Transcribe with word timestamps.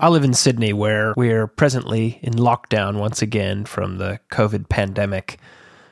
I 0.00 0.08
live 0.08 0.24
in 0.24 0.34
Sydney, 0.34 0.72
where 0.72 1.14
we're 1.16 1.46
presently 1.46 2.18
in 2.20 2.32
lockdown 2.32 2.98
once 2.98 3.22
again 3.22 3.64
from 3.64 3.98
the 3.98 4.18
COVID 4.32 4.68
pandemic, 4.68 5.38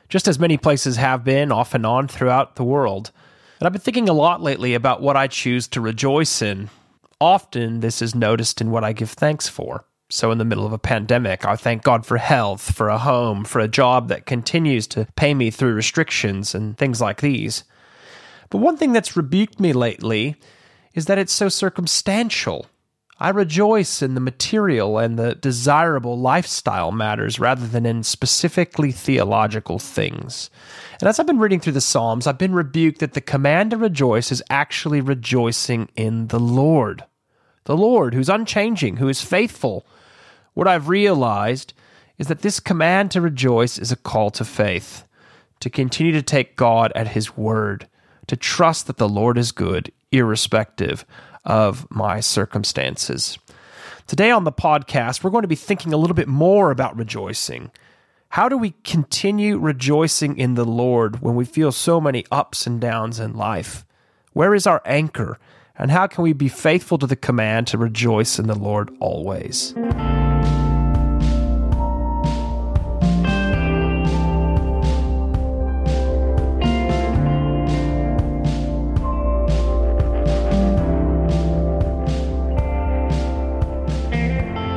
just 0.09 0.27
as 0.27 0.37
many 0.37 0.57
places 0.57 0.97
have 0.97 1.23
been 1.23 1.53
off 1.53 1.73
and 1.73 1.85
on 1.85 2.09
throughout 2.09 2.57
the 2.57 2.65
world. 2.65 3.11
And 3.59 3.65
I've 3.65 3.71
been 3.71 3.81
thinking 3.81 4.09
a 4.09 4.13
lot 4.13 4.41
lately 4.41 4.73
about 4.73 5.01
what 5.01 5.15
I 5.15 5.27
choose 5.27 5.69
to 5.69 5.79
rejoice 5.79 6.41
in. 6.41 6.69
Often, 7.21 7.79
this 7.79 8.01
is 8.01 8.13
noticed 8.13 8.59
in 8.59 8.71
what 8.71 8.83
I 8.83 8.91
give 8.91 9.11
thanks 9.11 9.47
for. 9.47 9.85
So, 10.09 10.31
in 10.31 10.37
the 10.37 10.45
middle 10.45 10.65
of 10.65 10.73
a 10.73 10.77
pandemic, 10.77 11.45
I 11.45 11.55
thank 11.55 11.83
God 11.83 12.05
for 12.05 12.17
health, 12.17 12.75
for 12.75 12.89
a 12.89 12.97
home, 12.97 13.45
for 13.45 13.61
a 13.61 13.69
job 13.69 14.09
that 14.09 14.25
continues 14.25 14.85
to 14.87 15.07
pay 15.15 15.33
me 15.33 15.49
through 15.49 15.75
restrictions 15.75 16.53
and 16.53 16.77
things 16.77 16.99
like 16.99 17.21
these. 17.21 17.63
But 18.49 18.57
one 18.57 18.75
thing 18.75 18.91
that's 18.91 19.15
rebuked 19.15 19.61
me 19.61 19.71
lately 19.71 20.35
is 20.93 21.05
that 21.05 21.17
it's 21.17 21.31
so 21.31 21.47
circumstantial. 21.47 22.67
I 23.23 23.29
rejoice 23.29 24.01
in 24.01 24.15
the 24.15 24.19
material 24.19 24.97
and 24.97 25.17
the 25.17 25.33
desirable 25.33 26.19
lifestyle 26.19 26.91
matters 26.91 27.39
rather 27.39 27.65
than 27.65 27.85
in 27.85 28.03
specifically 28.03 28.91
theological 28.91 29.79
things. 29.79 30.49
And 30.99 31.07
as 31.07 31.21
I've 31.21 31.25
been 31.25 31.39
reading 31.39 31.61
through 31.61 31.71
the 31.71 31.79
Psalms, 31.79 32.27
I've 32.27 32.37
been 32.37 32.53
rebuked 32.53 32.99
that 32.99 33.13
the 33.13 33.21
command 33.21 33.71
to 33.71 33.77
rejoice 33.77 34.29
is 34.29 34.43
actually 34.49 34.99
rejoicing 34.99 35.87
in 35.95 36.27
the 36.27 36.39
Lord. 36.39 37.05
The 37.63 37.77
Lord, 37.77 38.13
who's 38.13 38.27
unchanging, 38.27 38.97
who 38.97 39.07
is 39.07 39.21
faithful. 39.21 39.85
What 40.53 40.67
I've 40.67 40.89
realized 40.89 41.73
is 42.17 42.27
that 42.27 42.41
this 42.41 42.59
command 42.59 43.11
to 43.11 43.21
rejoice 43.21 43.77
is 43.77 43.93
a 43.93 43.95
call 43.95 44.31
to 44.31 44.43
faith, 44.43 45.07
to 45.61 45.69
continue 45.69 46.11
to 46.11 46.21
take 46.21 46.57
God 46.57 46.91
at 46.93 47.07
His 47.07 47.37
word, 47.37 47.87
to 48.27 48.35
trust 48.35 48.87
that 48.87 48.97
the 48.97 49.07
Lord 49.07 49.37
is 49.37 49.53
good, 49.53 49.93
irrespective 50.11 51.05
of 51.45 51.89
my 51.89 52.19
circumstances. 52.19 53.37
Today 54.07 54.31
on 54.31 54.43
the 54.43 54.51
podcast, 54.51 55.23
we're 55.23 55.31
going 55.31 55.43
to 55.43 55.47
be 55.47 55.55
thinking 55.55 55.93
a 55.93 55.97
little 55.97 56.15
bit 56.15 56.27
more 56.27 56.71
about 56.71 56.97
rejoicing. 56.97 57.71
How 58.29 58.49
do 58.49 58.57
we 58.57 58.73
continue 58.83 59.57
rejoicing 59.57 60.37
in 60.37 60.55
the 60.55 60.65
Lord 60.65 61.21
when 61.21 61.35
we 61.35 61.45
feel 61.45 61.71
so 61.71 62.01
many 62.01 62.25
ups 62.31 62.65
and 62.65 62.81
downs 62.81 63.19
in 63.19 63.35
life? 63.35 63.85
Where 64.33 64.55
is 64.55 64.65
our 64.65 64.81
anchor? 64.85 65.39
And 65.77 65.91
how 65.91 66.07
can 66.07 66.23
we 66.23 66.33
be 66.33 66.49
faithful 66.49 66.97
to 66.97 67.07
the 67.07 67.15
command 67.15 67.67
to 67.67 67.77
rejoice 67.77 68.39
in 68.39 68.47
the 68.47 68.55
Lord 68.57 68.91
always? 68.99 69.73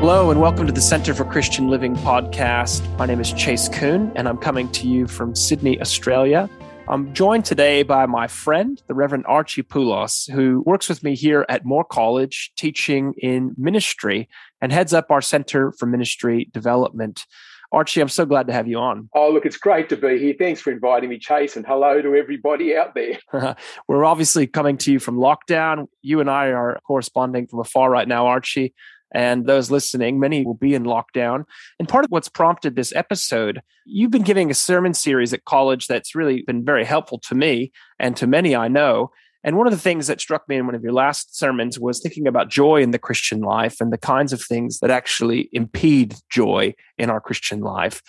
Hello, 0.09 0.31
and 0.31 0.41
welcome 0.41 0.69
to 0.69 0.73
the 0.73 0.81
Center 0.81 1.15
for 1.15 1.25
Christian 1.25 1.67
Living 1.67 1.97
podcast. 1.97 2.97
My 2.97 3.07
name 3.07 3.19
is 3.21 3.33
Chase 3.33 3.69
Kuhn, 3.69 4.13
and 4.15 4.29
I'm 4.29 4.39
coming 4.39 4.71
to 4.71 4.87
you 4.87 5.09
from 5.09 5.35
Sydney, 5.35 5.81
Australia. 5.81 6.49
I'm 6.87 7.13
joined 7.13 7.45
today 7.45 7.83
by 7.83 8.07
my 8.07 8.29
friend, 8.29 8.81
the 8.87 8.95
Reverend 8.95 9.25
Archie 9.27 9.65
Poulos, 9.65 10.31
who 10.31 10.63
works 10.65 10.89
with 10.89 11.03
me 11.03 11.17
here 11.17 11.45
at 11.49 11.65
Moore 11.65 11.83
College 11.83 12.53
teaching 12.57 13.15
in 13.19 13.53
ministry 13.59 14.29
and 14.61 14.71
heads 14.71 14.95
up 14.95 15.11
our 15.11 15.21
Center 15.21 15.73
for 15.73 15.87
Ministry 15.87 16.49
Development. 16.53 17.27
Archie, 17.73 18.01
I'm 18.01 18.09
so 18.09 18.25
glad 18.25 18.47
to 18.47 18.53
have 18.53 18.69
you 18.69 18.79
on. 18.79 19.09
Oh, 19.13 19.33
look, 19.33 19.45
it's 19.45 19.57
great 19.57 19.89
to 19.89 19.97
be 19.97 20.21
here. 20.21 20.37
Thanks 20.39 20.61
for 20.61 20.71
inviting 20.71 21.11
me, 21.11 21.19
Chase, 21.19 21.57
and 21.57 21.67
hello 21.67 22.01
to 22.01 22.15
everybody 22.15 22.77
out 22.77 22.95
there. 22.95 23.19
We're 23.89 24.05
obviously 24.05 24.47
coming 24.47 24.79
to 24.79 24.93
you 24.93 25.01
from 25.01 25.17
lockdown. 25.17 25.89
You 26.01 26.21
and 26.21 26.31
I 26.31 26.53
are 26.53 26.79
corresponding 26.87 27.49
from 27.49 27.59
afar 27.59 27.91
right 27.91 28.07
now, 28.07 28.29
Archie 28.29 28.73
and 29.15 29.47
those 29.47 29.71
listening, 29.71 30.19
many 30.19 30.45
will 30.45 30.55
be 30.55 30.75
in 30.75 30.85
lockdown. 30.85 31.45
And 31.79 31.89
part 31.89 32.05
of 32.05 32.11
what's 32.11 32.29
prompted 32.29 32.77
this 32.77 32.95
episode, 32.95 33.63
you've 33.85 34.11
been 34.11 34.23
giving 34.23 34.51
a 34.51 34.55
sermon 34.55 34.95
series 34.95 35.33
at 35.33 35.45
college 35.45 35.87
that's 35.87 36.15
really 36.15 36.43
been 36.47 36.65
very 36.65 36.85
helpful 36.85 37.19
to 37.29 37.35
me 37.35 37.73
and 37.99 38.17
to 38.17 38.27
many 38.27 38.57
I 38.57 38.69
know. 38.69 39.11
And 39.45 39.57
one 39.57 39.69
of 39.69 39.73
the 39.73 39.79
things 39.79 40.09
that 40.09 40.21
struck 40.21 40.49
me 40.49 40.57
in 40.57 40.67
one 40.67 40.75
of 40.75 40.83
your 40.83 40.93
last 40.93 41.39
sermons 41.39 41.79
was 41.79 42.01
thinking 42.01 42.27
about 42.27 42.51
joy 42.51 42.83
in 42.83 42.91
the 42.91 42.99
Christian 42.99 43.41
life 43.43 43.77
and 43.81 43.93
the 43.93 43.99
kinds 43.99 44.33
of 44.33 44.43
things 44.43 44.81
that 44.81 44.91
actually 44.91 45.49
impede 45.53 46.17
joy 46.29 46.75
in 46.99 47.11
our 47.11 47.21
Christian 47.21 47.61
life. 47.61 48.03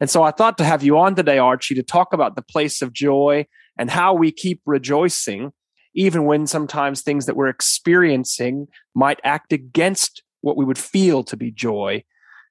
And 0.00 0.10
so 0.10 0.22
I 0.22 0.32
thought 0.32 0.58
to 0.58 0.64
have 0.64 0.82
you 0.82 0.98
on 0.98 1.14
today, 1.14 1.38
Archie, 1.38 1.76
to 1.76 1.82
talk 1.82 2.12
about 2.12 2.36
the 2.36 2.42
place 2.42 2.82
of 2.82 2.92
joy 2.92 3.46
and 3.78 3.90
how 3.90 4.12
we 4.12 4.32
keep 4.32 4.60
rejoicing, 4.66 5.52
even 5.94 6.24
when 6.24 6.46
sometimes 6.46 7.00
things 7.00 7.24
that 7.24 7.36
we're 7.36 7.48
experiencing 7.48 8.66
might 8.94 9.20
act 9.24 9.52
against 9.52 10.22
what 10.42 10.56
we 10.56 10.64
would 10.64 10.78
feel 10.78 11.24
to 11.24 11.36
be 11.36 11.50
joy. 11.50 12.04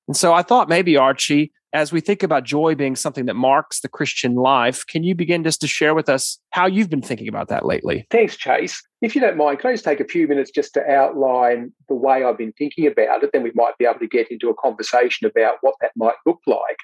And 0.07 0.17
so 0.17 0.33
I 0.33 0.41
thought 0.41 0.67
maybe, 0.67 0.97
Archie, 0.97 1.53
as 1.73 1.93
we 1.93 2.01
think 2.01 2.21
about 2.21 2.43
joy 2.43 2.75
being 2.75 2.95
something 2.95 3.27
that 3.27 3.35
marks 3.35 3.79
the 3.79 3.87
Christian 3.87 4.35
life, 4.35 4.85
can 4.85 5.03
you 5.03 5.15
begin 5.15 5.43
just 5.43 5.61
to 5.61 5.67
share 5.67 5.95
with 5.95 6.09
us 6.09 6.37
how 6.49 6.65
you've 6.65 6.89
been 6.89 7.01
thinking 7.01 7.29
about 7.29 7.47
that 7.47 7.65
lately? 7.65 8.07
Thanks, 8.09 8.35
Chase. 8.35 8.81
If 9.01 9.15
you 9.15 9.21
don't 9.21 9.37
mind, 9.37 9.59
can 9.59 9.69
I 9.69 9.73
just 9.73 9.85
take 9.85 10.01
a 10.01 10.05
few 10.05 10.27
minutes 10.27 10.51
just 10.51 10.73
to 10.73 10.85
outline 10.89 11.71
the 11.87 11.95
way 11.95 12.23
I've 12.23 12.37
been 12.37 12.51
thinking 12.53 12.87
about 12.87 13.23
it? 13.23 13.29
Then 13.31 13.43
we 13.43 13.51
might 13.55 13.77
be 13.77 13.85
able 13.85 13.99
to 13.99 14.07
get 14.07 14.29
into 14.29 14.49
a 14.49 14.55
conversation 14.55 15.27
about 15.27 15.57
what 15.61 15.75
that 15.81 15.91
might 15.95 16.15
look 16.25 16.39
like. 16.45 16.77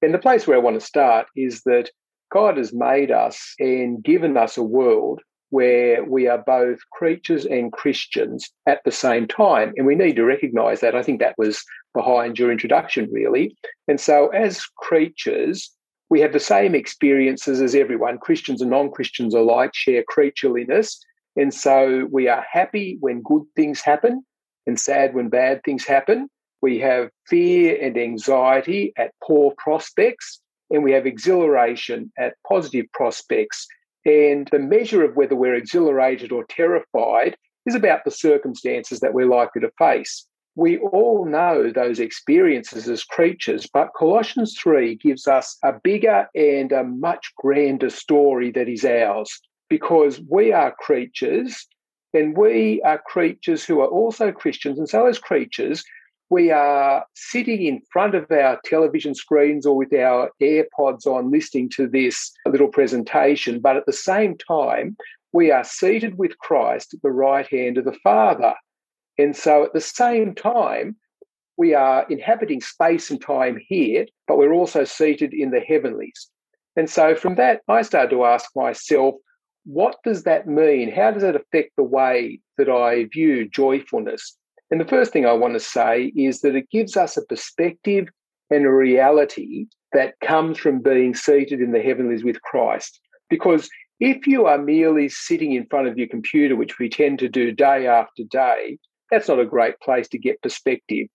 And 0.00 0.14
the 0.14 0.18
place 0.18 0.46
where 0.46 0.56
I 0.56 0.60
want 0.60 0.80
to 0.80 0.86
start 0.86 1.26
is 1.36 1.60
that 1.66 1.90
God 2.32 2.56
has 2.56 2.72
made 2.72 3.10
us 3.10 3.54
and 3.58 4.02
given 4.02 4.36
us 4.36 4.56
a 4.56 4.62
world 4.62 5.20
where 5.50 6.04
we 6.04 6.26
are 6.28 6.38
both 6.38 6.78
creatures 6.92 7.44
and 7.44 7.72
Christians 7.72 8.50
at 8.66 8.80
the 8.84 8.92
same 8.92 9.26
time. 9.26 9.72
And 9.76 9.86
we 9.86 9.94
need 9.94 10.16
to 10.16 10.24
recognize 10.24 10.80
that. 10.80 10.94
I 10.94 11.02
think 11.02 11.20
that 11.20 11.36
was 11.36 11.62
behind 11.94 12.38
your 12.38 12.50
introduction, 12.50 13.08
really. 13.12 13.56
And 13.88 14.00
so, 14.00 14.28
as 14.28 14.64
creatures, 14.78 15.70
we 16.08 16.20
have 16.20 16.32
the 16.32 16.40
same 16.40 16.74
experiences 16.74 17.60
as 17.60 17.74
everyone. 17.74 18.18
Christians 18.18 18.62
and 18.62 18.70
non 18.70 18.90
Christians 18.90 19.34
alike 19.34 19.74
share 19.74 20.04
creatureliness. 20.04 20.96
And 21.36 21.52
so, 21.52 22.08
we 22.10 22.28
are 22.28 22.44
happy 22.50 22.96
when 23.00 23.22
good 23.22 23.44
things 23.56 23.80
happen 23.80 24.24
and 24.66 24.78
sad 24.78 25.14
when 25.14 25.28
bad 25.28 25.62
things 25.64 25.84
happen. 25.84 26.28
We 26.62 26.78
have 26.80 27.10
fear 27.26 27.78
and 27.80 27.96
anxiety 27.96 28.92
at 28.96 29.12
poor 29.22 29.54
prospects, 29.56 30.40
and 30.70 30.84
we 30.84 30.92
have 30.92 31.06
exhilaration 31.06 32.12
at 32.18 32.34
positive 32.46 32.86
prospects. 32.92 33.66
And 34.04 34.48
the 34.50 34.58
measure 34.58 35.04
of 35.04 35.16
whether 35.16 35.36
we're 35.36 35.54
exhilarated 35.54 36.32
or 36.32 36.44
terrified 36.44 37.36
is 37.66 37.74
about 37.74 38.04
the 38.04 38.10
circumstances 38.10 39.00
that 39.00 39.12
we're 39.12 39.26
likely 39.26 39.60
to 39.60 39.70
face. 39.78 40.26
We 40.56 40.78
all 40.78 41.24
know 41.26 41.70
those 41.70 42.00
experiences 42.00 42.88
as 42.88 43.04
creatures, 43.04 43.68
but 43.72 43.94
Colossians 43.96 44.58
3 44.58 44.96
gives 44.96 45.28
us 45.28 45.56
a 45.62 45.72
bigger 45.72 46.28
and 46.34 46.72
a 46.72 46.84
much 46.84 47.32
grander 47.36 47.90
story 47.90 48.50
that 48.52 48.68
is 48.68 48.84
ours 48.84 49.40
because 49.68 50.20
we 50.28 50.52
are 50.52 50.74
creatures 50.78 51.66
and 52.12 52.36
we 52.36 52.82
are 52.82 52.98
creatures 52.98 53.64
who 53.64 53.80
are 53.80 53.86
also 53.86 54.32
Christians. 54.32 54.78
And 54.78 54.88
so, 54.88 55.06
as 55.06 55.18
creatures, 55.18 55.84
we 56.30 56.52
are 56.52 57.04
sitting 57.16 57.62
in 57.66 57.82
front 57.92 58.14
of 58.14 58.30
our 58.30 58.58
television 58.64 59.14
screens 59.16 59.66
or 59.66 59.76
with 59.76 59.92
our 59.92 60.30
AirPods 60.40 61.04
on 61.04 61.32
listening 61.32 61.68
to 61.70 61.88
this 61.88 62.32
little 62.46 62.68
presentation, 62.68 63.58
but 63.58 63.76
at 63.76 63.84
the 63.84 63.92
same 63.92 64.38
time, 64.38 64.96
we 65.32 65.50
are 65.50 65.64
seated 65.64 66.16
with 66.18 66.38
Christ 66.38 66.94
at 66.94 67.02
the 67.02 67.10
right 67.10 67.46
hand 67.48 67.78
of 67.78 67.84
the 67.84 67.98
Father. 68.04 68.54
And 69.18 69.36
so 69.36 69.64
at 69.64 69.72
the 69.72 69.80
same 69.80 70.34
time, 70.36 70.96
we 71.56 71.74
are 71.74 72.06
inhabiting 72.08 72.60
space 72.60 73.10
and 73.10 73.20
time 73.20 73.60
here, 73.68 74.06
but 74.28 74.38
we're 74.38 74.52
also 74.52 74.84
seated 74.84 75.34
in 75.34 75.50
the 75.50 75.60
heavenlies. 75.60 76.28
And 76.76 76.88
so 76.88 77.16
from 77.16 77.34
that, 77.34 77.60
I 77.68 77.82
started 77.82 78.10
to 78.10 78.24
ask 78.24 78.50
myself, 78.54 79.16
what 79.64 79.96
does 80.04 80.22
that 80.22 80.46
mean? 80.46 80.90
How 80.90 81.10
does 81.10 81.22
that 81.22 81.36
affect 81.36 81.72
the 81.76 81.82
way 81.82 82.40
that 82.56 82.70
I 82.70 83.04
view 83.12 83.48
joyfulness? 83.48 84.36
And 84.70 84.80
the 84.80 84.86
first 84.86 85.12
thing 85.12 85.26
I 85.26 85.32
want 85.32 85.54
to 85.54 85.60
say 85.60 86.12
is 86.16 86.40
that 86.40 86.54
it 86.54 86.70
gives 86.70 86.96
us 86.96 87.16
a 87.16 87.26
perspective 87.26 88.08
and 88.50 88.64
a 88.64 88.70
reality 88.70 89.66
that 89.92 90.14
comes 90.20 90.58
from 90.58 90.80
being 90.80 91.14
seated 91.14 91.60
in 91.60 91.72
the 91.72 91.82
heavenlies 91.82 92.22
with 92.22 92.40
Christ. 92.42 93.00
Because 93.28 93.68
if 93.98 94.26
you 94.26 94.46
are 94.46 94.58
merely 94.58 95.08
sitting 95.08 95.52
in 95.52 95.66
front 95.66 95.88
of 95.88 95.98
your 95.98 96.08
computer, 96.08 96.56
which 96.56 96.78
we 96.78 96.88
tend 96.88 97.18
to 97.18 97.28
do 97.28 97.52
day 97.52 97.86
after 97.86 98.22
day, 98.24 98.78
that's 99.10 99.28
not 99.28 99.40
a 99.40 99.46
great 99.46 99.78
place 99.80 100.08
to 100.08 100.18
get 100.18 100.42
perspective. 100.42 101.08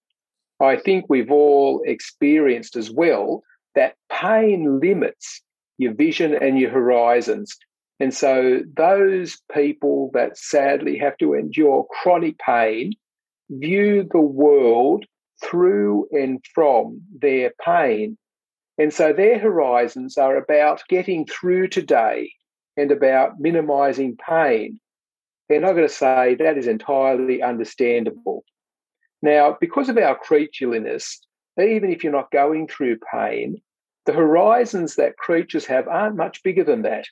I 0.62 0.78
think 0.78 1.06
we've 1.08 1.31
all 1.31 1.81
experienced 1.86 2.75
as 2.75 2.92
well 2.92 3.44
that 3.74 3.96
pain 4.12 4.80
limits 4.80 5.42
your 5.78 5.94
vision 5.94 6.36
and 6.36 6.60
your 6.60 6.72
horizons. 6.72 7.56
And 8.00 8.13
so, 8.13 8.62
those 8.75 9.38
people 9.54 10.12
that 10.13 10.38
sadly 10.38 10.98
have 10.98 11.18
to 11.18 11.34
endure 11.34 11.88
chronic 11.90 12.38
pain 12.40 12.94
view 13.50 14.07
the 14.12 14.19
world 14.19 15.06
through 15.44 16.07
and 16.12 16.44
from 16.53 17.01
their 17.19 17.51
pain. 17.63 18.18
And 18.77 18.94
so 18.94 19.13
their 19.13 19.39
horizons 19.39 20.18
are 20.18 20.38
about 20.38 20.83
getting 20.89 21.25
through 21.25 21.69
today 21.69 22.33
and 22.77 22.92
about 22.92 23.39
minimizing 23.39 24.18
pain. 24.18 24.80
And 25.50 25.65
I've 25.65 25.75
got 25.75 25.81
to 25.81 25.89
say, 25.89 26.36
that 26.36 26.57
is 26.57 26.68
entirely 26.68 27.42
understandable. 27.42 28.44
Now, 29.21 29.57
because 29.59 29.89
of 29.89 29.98
our 29.98 30.18
creatureliness, 30.18 31.18
even 31.57 31.91
if 31.91 32.03
you're 32.03 32.12
not 32.12 32.31
going 32.31 32.68
through 32.68 32.98
pain, 33.12 33.62
the 34.06 34.13
horizons 34.13 34.95
that 34.95 35.18
creatures 35.18 35.65
have 35.65 35.88
aren't 35.88 36.15
much 36.15 36.44
bigger 36.44 36.63
than 36.63 36.81
that. 36.83 37.06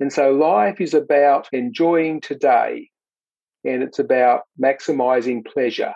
And 0.00 0.12
so 0.12 0.32
life 0.32 0.80
is 0.80 0.92
about 0.92 1.48
enjoying 1.52 2.20
today 2.20 2.90
and 3.66 3.82
it's 3.82 3.98
about 3.98 4.42
maximizing 4.62 5.44
pleasure. 5.44 5.92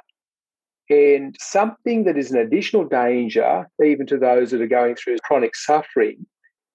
And 0.88 1.36
something 1.38 2.04
that 2.04 2.18
is 2.18 2.32
an 2.32 2.38
additional 2.38 2.84
danger, 2.84 3.68
even 3.84 4.06
to 4.06 4.18
those 4.18 4.50
that 4.50 4.60
are 4.60 4.66
going 4.66 4.96
through 4.96 5.18
chronic 5.22 5.54
suffering, 5.54 6.26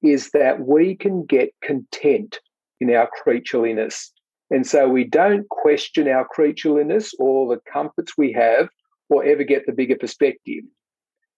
is 0.02 0.30
that 0.32 0.62
we 0.62 0.96
can 0.96 1.26
get 1.26 1.50
content 1.62 2.40
in 2.80 2.94
our 2.94 3.10
creatureliness. 3.26 4.12
And 4.52 4.66
so 4.66 4.88
we 4.88 5.04
don't 5.04 5.50
question 5.50 6.08
our 6.08 6.28
creatureliness 6.28 7.14
or 7.20 7.54
the 7.54 7.62
comforts 7.72 8.14
we 8.18 8.32
have 8.34 8.70
or 9.10 9.24
ever 9.24 9.44
get 9.44 9.66
the 9.66 9.74
bigger 9.74 9.98
perspective. 9.98 10.64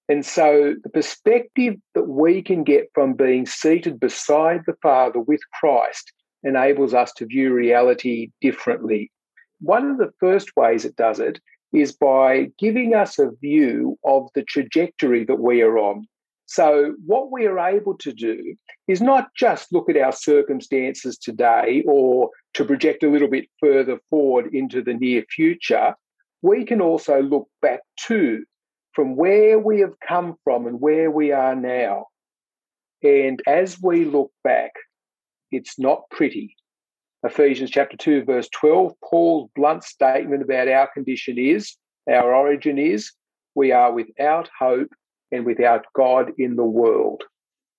And 0.09 0.25
so 0.25 0.75
the 0.83 0.89
perspective 0.89 1.75
that 1.95 2.07
we 2.07 2.41
can 2.41 2.63
get 2.63 2.89
from 2.93 3.13
being 3.13 3.45
seated 3.45 3.99
beside 3.99 4.61
the 4.65 4.75
Father 4.81 5.19
with 5.19 5.41
Christ 5.59 6.13
enables 6.43 6.93
us 6.93 7.11
to 7.13 7.25
view 7.25 7.53
reality 7.53 8.29
differently. 8.39 9.11
One 9.59 9.89
of 9.89 9.97
the 9.97 10.11
first 10.19 10.55
ways 10.55 10.85
it 10.85 10.95
does 10.95 11.19
it 11.19 11.39
is 11.73 11.91
by 11.91 12.51
giving 12.57 12.93
us 12.93 13.19
a 13.19 13.31
view 13.41 13.97
of 14.05 14.29
the 14.35 14.43
trajectory 14.43 15.25
that 15.25 15.39
we 15.39 15.61
are 15.61 15.77
on. 15.77 16.07
So, 16.45 16.95
what 17.05 17.29
we 17.29 17.45
are 17.45 17.59
able 17.59 17.97
to 17.97 18.13
do 18.13 18.55
is 18.87 19.01
not 19.01 19.27
just 19.35 19.73
look 19.73 19.89
at 19.89 19.97
our 19.97 20.13
circumstances 20.13 21.17
today 21.17 21.83
or 21.85 22.29
to 22.53 22.63
project 22.63 23.03
a 23.03 23.09
little 23.09 23.27
bit 23.27 23.49
further 23.59 23.99
forward 24.09 24.53
into 24.53 24.81
the 24.81 24.93
near 24.93 25.23
future. 25.29 25.93
We 26.41 26.63
can 26.63 26.79
also 26.79 27.21
look 27.21 27.49
back 27.61 27.81
to 28.07 28.45
from 28.93 29.17
where 29.17 29.59
we 29.59 29.81
have 29.81 29.99
come 30.07 30.35
from 30.43 30.67
and 30.67 30.79
where 30.79 31.11
we 31.11 31.33
are 31.33 31.55
now. 31.55 32.05
And 33.03 33.41
as 33.45 33.77
we 33.81 34.05
look 34.05 34.31
back, 34.43 34.71
it's 35.51 35.77
not 35.77 36.09
pretty. 36.09 36.55
Ephesians 37.23 37.71
chapter 37.71 37.97
2, 37.97 38.25
verse 38.25 38.47
12, 38.49 38.93
Paul's 39.03 39.49
blunt 39.55 39.83
statement 39.83 40.43
about 40.43 40.67
our 40.67 40.87
condition 40.93 41.37
is, 41.37 41.75
our 42.07 42.33
origin 42.33 42.77
is, 42.77 43.11
we 43.55 43.71
are 43.71 43.91
without 43.91 44.49
hope 44.57 44.89
and 45.31 45.45
without 45.45 45.85
God 45.95 46.31
in 46.37 46.55
the 46.55 46.63
world. 46.63 47.23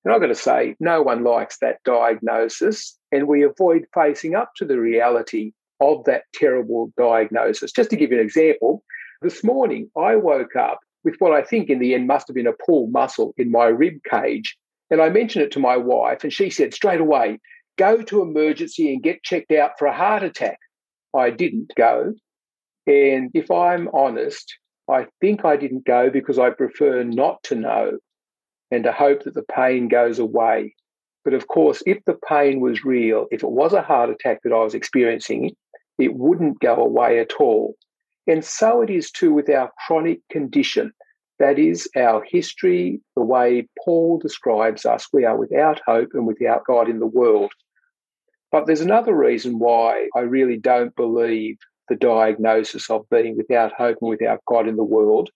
And 0.05 0.12
I've 0.12 0.20
got 0.20 0.26
to 0.29 0.35
say, 0.35 0.75
no 0.81 1.02
one 1.02 1.23
likes 1.23 1.58
that 1.58 1.79
diagnosis, 1.85 2.99
and 3.12 3.29
we 3.29 3.44
avoid 3.44 3.87
facing 3.94 4.35
up 4.35 4.52
to 4.56 4.64
the 4.64 4.79
reality 4.79 5.52
of 5.81 6.05
that 6.05 6.25
terrible 6.34 6.93
diagnosis. 6.99 7.73
Just 7.73 7.91
to 7.91 7.96
give 7.96 8.11
you 8.11 8.19
an 8.19 8.25
example, 8.25 8.82
this 9.23 9.44
morning 9.44 9.88
I 9.96 10.17
woke 10.17 10.56
up 10.56 10.81
with 11.05 11.14
what 11.20 11.32
I 11.32 11.43
think 11.43 11.70
in 11.70 11.79
the 11.79 11.94
end 11.94 12.08
must 12.08 12.26
have 12.26 12.34
been 12.34 12.46
a 12.49 12.52
pull 12.67 12.88
muscle 12.88 13.34
in 13.37 13.52
my 13.52 13.67
rib 13.67 13.94
cage. 14.11 14.56
And 14.91 15.00
I 15.00 15.11
mentioned 15.11 15.44
it 15.44 15.52
to 15.52 15.61
my 15.61 15.76
wife, 15.76 16.25
and 16.25 16.32
she 16.32 16.50
said 16.50 16.75
straight 16.75 17.00
away, 17.00 17.38
go 17.79 18.03
to 18.03 18.21
emergency 18.21 18.93
and 18.93 19.03
get 19.03 19.23
checked 19.23 19.53
out 19.53 19.73
for 19.79 19.87
a 19.87 19.97
heart 19.97 20.23
attack. 20.23 20.59
I 21.17 21.31
didn't 21.31 21.73
go. 21.77 22.13
And 22.87 23.31
if 23.33 23.51
I'm 23.51 23.89
honest, 23.95 24.55
I 24.91 25.07
think 25.21 25.45
I 25.45 25.57
didn't 25.57 25.87
go 25.87 26.11
because 26.11 26.39
I 26.39 26.51
prefer 26.51 27.03
not 27.05 27.43
to 27.45 27.55
know 27.55 27.99
and 28.71 28.85
to 28.85 28.93
hope 28.93 29.25
that 29.25 29.35
the 29.35 29.43
pain 29.43 29.89
goes 29.89 30.19
away. 30.19 30.75
But 31.25 31.35
of 31.35 31.49
course, 31.49 31.83
if 31.87 32.05
the 32.05 32.19
pain 32.29 32.61
was 32.61 32.85
real, 32.85 33.27
if 33.31 33.43
it 33.43 33.51
was 33.51 33.73
a 33.73 33.83
heart 33.83 34.11
attack 34.11 34.41
that 34.45 34.53
I 34.53 34.63
was 34.63 34.75
experiencing, 34.75 35.55
it 35.99 36.15
wouldn't 36.15 36.61
go 36.61 36.77
away 36.77 37.19
at 37.19 37.35
all. 37.35 37.75
And 38.27 38.45
so 38.45 38.83
it 38.83 38.91
is 38.91 39.11
too 39.11 39.33
with 39.33 39.49
our 39.51 39.71
chronic 39.87 40.21
condition. 40.31 40.93
That 41.39 41.59
is 41.59 41.89
our 41.97 42.23
history, 42.27 43.01
the 43.15 43.23
way 43.23 43.69
Paul 43.85 44.19
describes 44.19 44.85
us. 44.85 45.07
We 45.13 45.25
are 45.25 45.37
without 45.37 45.81
hope 45.87 46.11
and 46.15 46.27
without 46.27 46.65
God 46.67 46.89
in 46.89 46.99
the 46.99 47.07
world. 47.07 47.53
But 48.50 48.67
there's 48.67 48.81
another 48.81 49.15
reason 49.15 49.59
why 49.59 50.09
I 50.17 50.21
really 50.21 50.56
don't 50.56 50.95
believe 50.97 51.59
the 51.89 51.97
diagnosis 51.97 52.91
of 52.91 53.09
being 53.11 53.37
without 53.37 53.73
hope 53.73 53.99
and 54.00 54.11
without 54.11 54.45
God 54.47 54.69
in 54.69 54.77
the 54.77 54.85
world. 54.85 55.31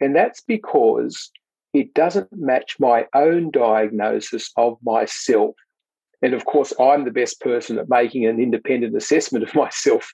And 0.00 0.14
that's 0.14 0.40
because 0.42 1.30
it 1.72 1.94
doesn't 1.94 2.28
match 2.32 2.76
my 2.78 3.06
own 3.14 3.50
diagnosis 3.50 4.50
of 4.56 4.78
myself. 4.82 5.54
And 6.22 6.34
of 6.34 6.44
course, 6.44 6.72
I'm 6.80 7.04
the 7.04 7.10
best 7.10 7.40
person 7.40 7.78
at 7.78 7.88
making 7.88 8.26
an 8.26 8.40
independent 8.40 8.96
assessment 8.96 9.44
of 9.44 9.54
myself. 9.54 10.12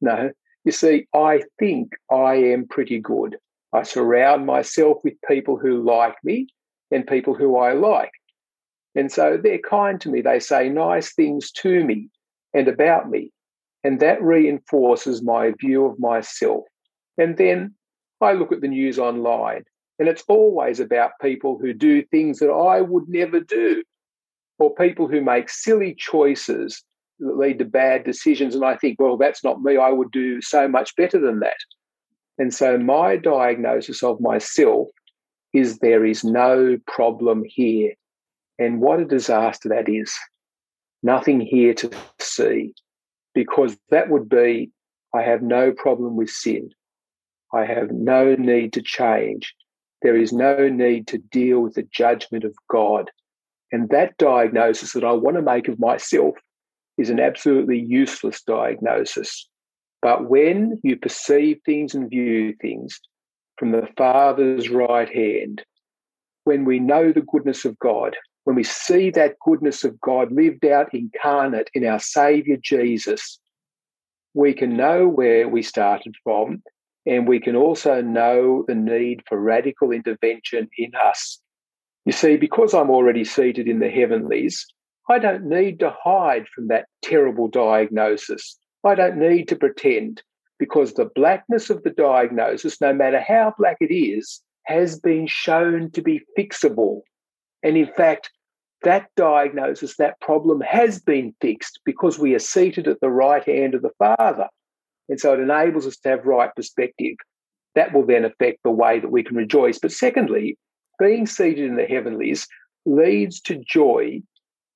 No, 0.00 0.30
you 0.64 0.72
see, 0.72 1.06
I 1.14 1.42
think 1.58 1.92
I 2.10 2.34
am 2.34 2.66
pretty 2.68 3.00
good. 3.00 3.36
I 3.72 3.82
surround 3.82 4.46
myself 4.46 4.98
with 5.02 5.14
people 5.26 5.56
who 5.56 5.82
like 5.82 6.16
me 6.22 6.46
and 6.90 7.06
people 7.06 7.34
who 7.34 7.56
I 7.56 7.72
like. 7.72 8.12
And 8.94 9.10
so 9.10 9.38
they're 9.42 9.58
kind 9.58 10.00
to 10.02 10.10
me. 10.10 10.20
They 10.20 10.40
say 10.40 10.68
nice 10.68 11.14
things 11.14 11.50
to 11.52 11.84
me 11.84 12.08
and 12.52 12.68
about 12.68 13.08
me. 13.08 13.30
And 13.84 14.00
that 14.00 14.22
reinforces 14.22 15.22
my 15.22 15.52
view 15.60 15.86
of 15.86 15.98
myself. 15.98 16.64
And 17.18 17.36
then 17.36 17.74
I 18.20 18.32
look 18.32 18.52
at 18.52 18.60
the 18.60 18.68
news 18.68 18.98
online, 18.98 19.64
and 19.98 20.08
it's 20.08 20.24
always 20.28 20.78
about 20.78 21.18
people 21.20 21.58
who 21.60 21.72
do 21.72 22.02
things 22.04 22.38
that 22.38 22.50
I 22.50 22.80
would 22.80 23.08
never 23.08 23.40
do, 23.40 23.82
or 24.58 24.74
people 24.74 25.08
who 25.08 25.20
make 25.20 25.50
silly 25.50 25.94
choices 25.98 26.84
that 27.18 27.36
lead 27.36 27.58
to 27.58 27.64
bad 27.64 28.04
decisions. 28.04 28.54
And 28.54 28.64
I 28.64 28.76
think, 28.76 29.00
well, 29.00 29.16
that's 29.16 29.42
not 29.42 29.62
me. 29.62 29.76
I 29.76 29.90
would 29.90 30.12
do 30.12 30.40
so 30.40 30.68
much 30.68 30.94
better 30.96 31.18
than 31.18 31.40
that. 31.40 31.56
And 32.38 32.54
so 32.54 32.78
my 32.78 33.16
diagnosis 33.16 34.02
of 34.02 34.20
myself 34.20 34.88
is 35.52 35.78
there 35.78 36.04
is 36.04 36.24
no 36.24 36.78
problem 36.86 37.42
here. 37.46 37.92
And 38.62 38.80
what 38.80 39.00
a 39.00 39.04
disaster 39.04 39.68
that 39.70 39.88
is. 39.88 40.14
Nothing 41.02 41.40
here 41.40 41.74
to 41.74 41.90
see 42.20 42.74
because 43.34 43.76
that 43.90 44.08
would 44.08 44.28
be 44.28 44.70
I 45.12 45.22
have 45.22 45.42
no 45.42 45.72
problem 45.72 46.14
with 46.14 46.30
sin. 46.30 46.70
I 47.52 47.64
have 47.64 47.90
no 47.90 48.36
need 48.36 48.72
to 48.74 48.80
change. 48.80 49.52
There 50.02 50.16
is 50.16 50.32
no 50.32 50.68
need 50.68 51.08
to 51.08 51.18
deal 51.18 51.58
with 51.58 51.74
the 51.74 51.88
judgment 51.90 52.44
of 52.44 52.54
God. 52.70 53.10
And 53.72 53.88
that 53.88 54.16
diagnosis 54.16 54.92
that 54.92 55.02
I 55.02 55.10
want 55.10 55.34
to 55.36 55.42
make 55.42 55.66
of 55.66 55.80
myself 55.80 56.36
is 56.98 57.10
an 57.10 57.18
absolutely 57.18 57.80
useless 57.80 58.42
diagnosis. 58.42 59.48
But 60.02 60.30
when 60.30 60.78
you 60.84 60.96
perceive 60.96 61.58
things 61.66 61.96
and 61.96 62.08
view 62.08 62.54
things 62.60 63.00
from 63.58 63.72
the 63.72 63.88
Father's 63.96 64.68
right 64.68 65.12
hand, 65.12 65.64
when 66.44 66.64
we 66.64 66.78
know 66.78 67.10
the 67.10 67.22
goodness 67.22 67.64
of 67.64 67.76
God, 67.80 68.16
when 68.44 68.56
we 68.56 68.64
see 68.64 69.10
that 69.10 69.36
goodness 69.44 69.84
of 69.84 70.00
God 70.00 70.32
lived 70.32 70.64
out 70.64 70.94
incarnate 70.94 71.70
in 71.74 71.86
our 71.86 72.00
Savior 72.00 72.56
Jesus, 72.60 73.38
we 74.34 74.52
can 74.52 74.76
know 74.76 75.06
where 75.06 75.48
we 75.48 75.62
started 75.62 76.14
from 76.24 76.62
and 77.06 77.28
we 77.28 77.40
can 77.40 77.56
also 77.56 78.00
know 78.00 78.64
the 78.66 78.74
need 78.74 79.22
for 79.28 79.38
radical 79.38 79.90
intervention 79.90 80.68
in 80.78 80.92
us. 81.04 81.40
You 82.04 82.12
see, 82.12 82.36
because 82.36 82.74
I'm 82.74 82.90
already 82.90 83.24
seated 83.24 83.68
in 83.68 83.78
the 83.78 83.90
heavenlies, 83.90 84.66
I 85.08 85.18
don't 85.18 85.44
need 85.44 85.80
to 85.80 85.94
hide 86.02 86.48
from 86.48 86.68
that 86.68 86.86
terrible 87.02 87.48
diagnosis. 87.48 88.58
I 88.84 88.94
don't 88.94 89.18
need 89.18 89.48
to 89.48 89.56
pretend 89.56 90.22
because 90.58 90.94
the 90.94 91.10
blackness 91.14 91.70
of 91.70 91.82
the 91.82 91.90
diagnosis, 91.90 92.80
no 92.80 92.92
matter 92.92 93.20
how 93.20 93.54
black 93.58 93.76
it 93.80 93.92
is, 93.92 94.40
has 94.64 94.98
been 94.98 95.26
shown 95.26 95.90
to 95.90 96.02
be 96.02 96.20
fixable. 96.38 97.00
And 97.62 97.76
in 97.76 97.86
fact, 97.86 98.30
that 98.82 99.08
diagnosis, 99.16 99.96
that 99.96 100.20
problem 100.20 100.60
has 100.60 101.00
been 101.00 101.34
fixed 101.40 101.80
because 101.84 102.18
we 102.18 102.34
are 102.34 102.40
seated 102.40 102.88
at 102.88 103.00
the 103.00 103.10
right 103.10 103.44
hand 103.44 103.74
of 103.74 103.82
the 103.82 103.92
Father. 103.98 104.48
And 105.08 105.20
so 105.20 105.34
it 105.34 105.40
enables 105.40 105.86
us 105.86 105.96
to 105.98 106.10
have 106.10 106.24
right 106.24 106.54
perspective. 106.54 107.16
That 107.74 107.92
will 107.92 108.04
then 108.04 108.24
affect 108.24 108.58
the 108.64 108.70
way 108.70 108.98
that 108.98 109.10
we 109.10 109.22
can 109.22 109.36
rejoice. 109.36 109.78
But 109.78 109.92
secondly, 109.92 110.58
being 110.98 111.26
seated 111.26 111.64
in 111.64 111.76
the 111.76 111.84
heavenlies 111.84 112.46
leads 112.84 113.40
to 113.42 113.56
joy 113.56 114.22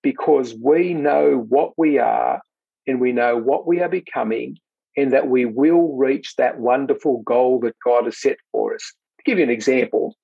because 0.03 0.55
we 0.55 0.95
know 0.95 1.45
what 1.49 1.73
we 1.77 1.99
are 1.99 2.41
and 2.87 3.01
we 3.01 3.13
know 3.13 3.37
what 3.37 3.67
we 3.67 3.81
are 3.81 3.89
becoming 3.89 4.57
and 4.97 5.13
that 5.13 5.29
we 5.29 5.45
will 5.45 5.97
reach 5.97 6.37
that 6.37 6.59
wonderful 6.59 7.23
goal 7.23 7.61
that 7.61 7.77
God 7.85 8.05
has 8.05 8.21
set 8.21 8.39
for 8.53 8.75
us. 8.75 8.93
To 9.19 9.25
give 9.25 9.39
you 9.39 9.45
an 9.45 9.51
example, 9.51 10.15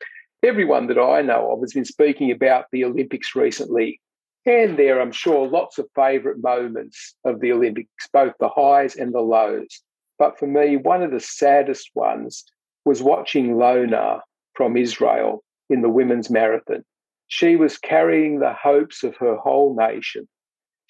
everyone 0.42 0.86
that 0.88 0.98
I 0.98 1.22
know 1.22 1.52
of 1.52 1.60
has 1.60 1.72
been 1.72 1.84
speaking 1.84 2.30
about 2.30 2.66
the 2.72 2.84
Olympics 2.84 3.34
recently. 3.34 4.00
And 4.44 4.76
there, 4.76 5.00
I'm 5.00 5.12
sure, 5.12 5.48
lots 5.48 5.78
of 5.78 5.88
favourite 5.94 6.38
moments 6.42 7.14
of 7.24 7.40
the 7.40 7.52
Olympics, 7.52 8.08
both 8.12 8.34
the 8.40 8.48
highs 8.48 8.96
and 8.96 9.14
the 9.14 9.20
lows. 9.20 9.80
But 10.18 10.38
for 10.38 10.46
me, 10.46 10.76
one 10.76 11.02
of 11.02 11.12
the 11.12 11.20
saddest 11.20 11.90
ones 11.94 12.44
was 12.84 13.02
watching 13.02 13.56
Lonah 13.56 14.20
from 14.54 14.76
Israel 14.76 15.44
in 15.70 15.82
the 15.82 15.88
women's 15.88 16.28
marathon. 16.28 16.84
She 17.28 17.56
was 17.56 17.78
carrying 17.78 18.40
the 18.40 18.52
hopes 18.52 19.04
of 19.04 19.16
her 19.16 19.36
whole 19.36 19.76
nation. 19.76 20.28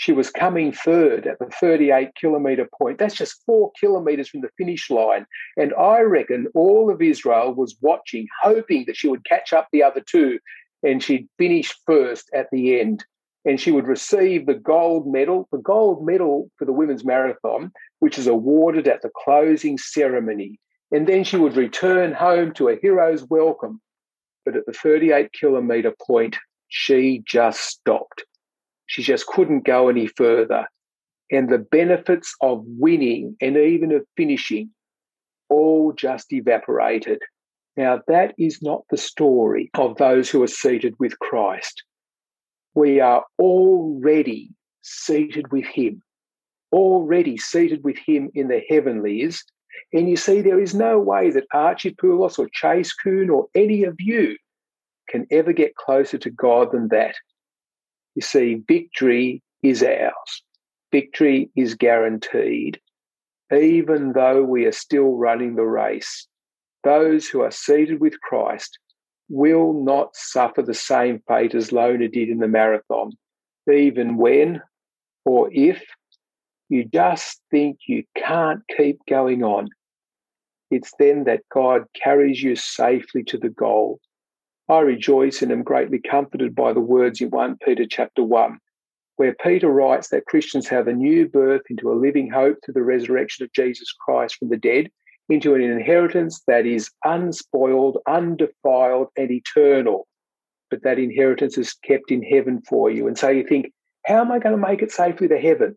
She 0.03 0.11
was 0.13 0.31
coming 0.31 0.73
third 0.73 1.29
at 1.29 1.39
the 1.39 1.47
38 1.47 2.17
kilometre 2.17 2.69
point. 2.77 2.99
That's 2.99 3.15
just 3.15 3.41
four 3.47 3.71
kilometres 3.79 4.29
from 4.29 4.41
the 4.41 4.51
finish 4.59 4.91
line. 4.91 5.27
And 5.57 5.73
I 5.75 6.01
reckon 6.01 6.49
all 6.57 6.91
of 6.91 7.01
Israel 7.01 7.55
was 7.55 7.77
watching, 7.81 8.27
hoping 8.43 8.83
that 8.87 8.97
she 8.97 9.07
would 9.07 9.25
catch 9.25 9.53
up 9.53 9.69
the 9.71 9.85
other 9.85 10.01
two 10.01 10.41
and 10.83 11.01
she'd 11.01 11.29
finish 11.39 11.73
first 11.87 12.29
at 12.35 12.49
the 12.51 12.81
end. 12.81 13.05
And 13.45 13.61
she 13.61 13.71
would 13.71 13.87
receive 13.87 14.47
the 14.47 14.57
gold 14.57 15.07
medal, 15.07 15.47
the 15.53 15.59
gold 15.59 16.05
medal 16.05 16.51
for 16.57 16.65
the 16.65 16.73
women's 16.73 17.05
marathon, 17.05 17.71
which 18.01 18.19
is 18.19 18.27
awarded 18.27 18.89
at 18.89 19.03
the 19.03 19.11
closing 19.25 19.79
ceremony. 19.79 20.59
And 20.91 21.07
then 21.07 21.23
she 21.23 21.37
would 21.37 21.55
return 21.55 22.13
home 22.13 22.55
to 22.55 22.71
a 22.71 22.77
hero's 22.83 23.23
welcome. 23.23 23.81
But 24.45 24.57
at 24.57 24.67
the 24.67 24.73
38 24.73 25.33
kilometre 25.33 25.95
point, 26.05 26.39
she 26.67 27.23
just 27.25 27.61
stopped. 27.61 28.25
She 28.87 29.03
just 29.03 29.27
couldn't 29.27 29.65
go 29.65 29.89
any 29.89 30.07
further. 30.07 30.67
And 31.31 31.49
the 31.49 31.59
benefits 31.59 32.35
of 32.41 32.63
winning 32.67 33.37
and 33.41 33.57
even 33.57 33.93
of 33.93 34.05
finishing 34.17 34.71
all 35.49 35.93
just 35.93 36.33
evaporated. 36.33 37.21
Now, 37.77 38.01
that 38.09 38.35
is 38.39 38.61
not 38.61 38.83
the 38.91 38.99
story 38.99 39.71
of 39.75 39.97
those 39.97 40.29
who 40.29 40.43
are 40.43 40.49
seated 40.49 40.95
with 40.99 41.19
Christ. 41.21 41.83
We 42.75 43.01
are 43.01 43.25
already 43.39 44.51
seated 44.83 45.51
with 45.53 45.65
Him, 45.65 46.03
already 46.71 47.39
seated 47.39 47.83
with 47.85 47.97
Him 48.05 48.31
in 48.35 48.49
the 48.49 48.63
heavenlies. 48.69 49.43
And 49.93 50.09
you 50.09 50.17
see, 50.17 50.43
there 50.43 50.61
is 50.61 50.75
no 50.75 50.99
way 50.99 51.31
that 51.31 51.47
Archie 51.53 51.95
Poulos 51.95 52.39
or 52.39 52.49
Chase 52.53 52.93
Kuhn 52.93 53.31
or 53.31 53.47
any 53.55 53.85
of 53.85 53.97
you 53.99 54.37
can 55.09 55.27
ever 55.31 55.53
get 55.53 55.75
closer 55.75 56.19
to 56.19 56.31
God 56.31 56.73
than 56.73 56.89
that. 56.89 57.15
You 58.15 58.23
see, 58.23 58.63
victory 58.67 59.43
is 59.63 59.83
ours. 59.83 60.43
Victory 60.91 61.51
is 61.57 61.75
guaranteed, 61.75 62.81
even 63.53 64.13
though 64.13 64.43
we 64.43 64.67
are 64.67 64.73
still 64.73 65.17
running 65.17 65.57
the 65.57 65.65
race. 65.65 66.27
Those 66.85 67.29
who 67.29 67.43
are 67.43 67.51
seated 67.51 68.01
with 68.01 68.21
Christ 68.21 68.79
will 69.29 69.73
not 69.73 70.15
suffer 70.15 70.63
the 70.63 70.75
same 70.75 71.23
fate 71.27 71.55
as 71.55 71.73
Lonah 71.73 72.09
did 72.09 72.29
in 72.29 72.39
the 72.39 72.49
marathon, 72.49 73.13
even 73.73 74.17
when 74.17 74.61
or 75.25 75.49
if 75.53 75.83
you 76.69 76.85
just 76.85 77.41
think 77.51 77.79
you 77.87 78.05
can't 78.17 78.63
keep 78.77 78.99
going 79.09 79.43
on. 79.43 79.69
It's 80.71 80.93
then 80.99 81.25
that 81.25 81.43
God 81.53 81.85
carries 81.95 82.43
you 82.43 82.57
safely 82.57 83.23
to 83.25 83.39
the 83.39 83.51
goal 83.51 84.01
I 84.73 84.81
rejoice 84.81 85.43
and 85.43 85.53
am 85.53 85.63
greatly 85.63 86.01
comforted 86.01 86.55
by 86.55 86.73
the 86.73 86.81
words 86.81 87.21
in 87.21 87.29
1 87.29 87.59
Peter 87.63 87.85
chapter 87.85 88.25
1, 88.25 88.59
where 89.17 89.35
Peter 89.35 89.69
writes 89.69 90.09
that 90.09 90.25
Christians 90.25 90.67
have 90.69 90.89
a 90.89 90.95
new 90.95 91.29
birth 91.29 91.61
into 91.69 91.93
a 91.93 92.01
living 92.01 92.31
hope 92.31 92.57
through 92.65 92.73
the 92.73 92.83
resurrection 92.83 93.45
of 93.45 93.53
Jesus 93.53 93.93
Christ 93.93 94.37
from 94.37 94.49
the 94.49 94.57
dead, 94.57 94.89
into 95.29 95.55
an 95.55 95.61
inheritance 95.61 96.43
that 96.47 96.65
is 96.65 96.91
unspoiled, 97.05 97.99
undefiled, 98.09 99.09
and 99.15 99.31
eternal. 99.31 100.07
But 100.71 100.85
that 100.85 100.99
inheritance 100.99 101.59
is 101.59 101.75
kept 101.75 102.11
in 102.11 102.23
heaven 102.23 102.63
for 102.67 102.91
you. 102.91 103.07
And 103.07 103.19
so 103.19 103.29
you 103.29 103.47
think, 103.47 103.75
how 104.07 104.23
am 104.23 104.33
I 104.33 104.39
going 104.39 104.59
to 104.59 104.69
make 104.69 104.81
it 104.81 104.91
safely 104.91 105.29
to 105.29 105.39
heaven? 105.39 105.77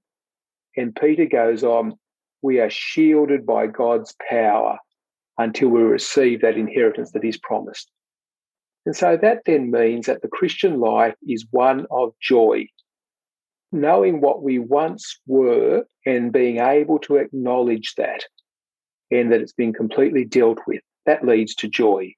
And 0.77 0.95
Peter 0.95 1.25
goes 1.25 1.65
on, 1.65 1.95
we 2.41 2.61
are 2.61 2.69
shielded 2.69 3.45
by 3.45 3.67
God's 3.67 4.15
power 4.29 4.79
until 5.37 5.67
we 5.67 5.81
receive 5.81 6.39
that 6.43 6.57
inheritance 6.57 7.11
that 7.11 7.25
He's 7.25 7.37
promised. 7.37 7.91
And 8.85 8.95
so 8.95 9.17
that 9.17 9.41
then 9.45 9.71
means 9.71 10.05
that 10.05 10.21
the 10.21 10.27
Christian 10.27 10.79
life 10.79 11.15
is 11.27 11.45
one 11.51 11.87
of 11.89 12.13
joy. 12.21 12.67
Knowing 13.71 14.21
what 14.21 14.43
we 14.43 14.59
once 14.59 15.19
were 15.25 15.85
and 16.05 16.31
being 16.31 16.59
able 16.59 16.99
to 16.99 17.15
acknowledge 17.15 17.95
that 17.97 18.23
and 19.11 19.31
that 19.31 19.41
it's 19.41 19.53
been 19.53 19.73
completely 19.73 20.23
dealt 20.23 20.59
with, 20.67 20.81
that 21.05 21.25
leads 21.25 21.55
to 21.55 21.67
joy. 21.67 22.13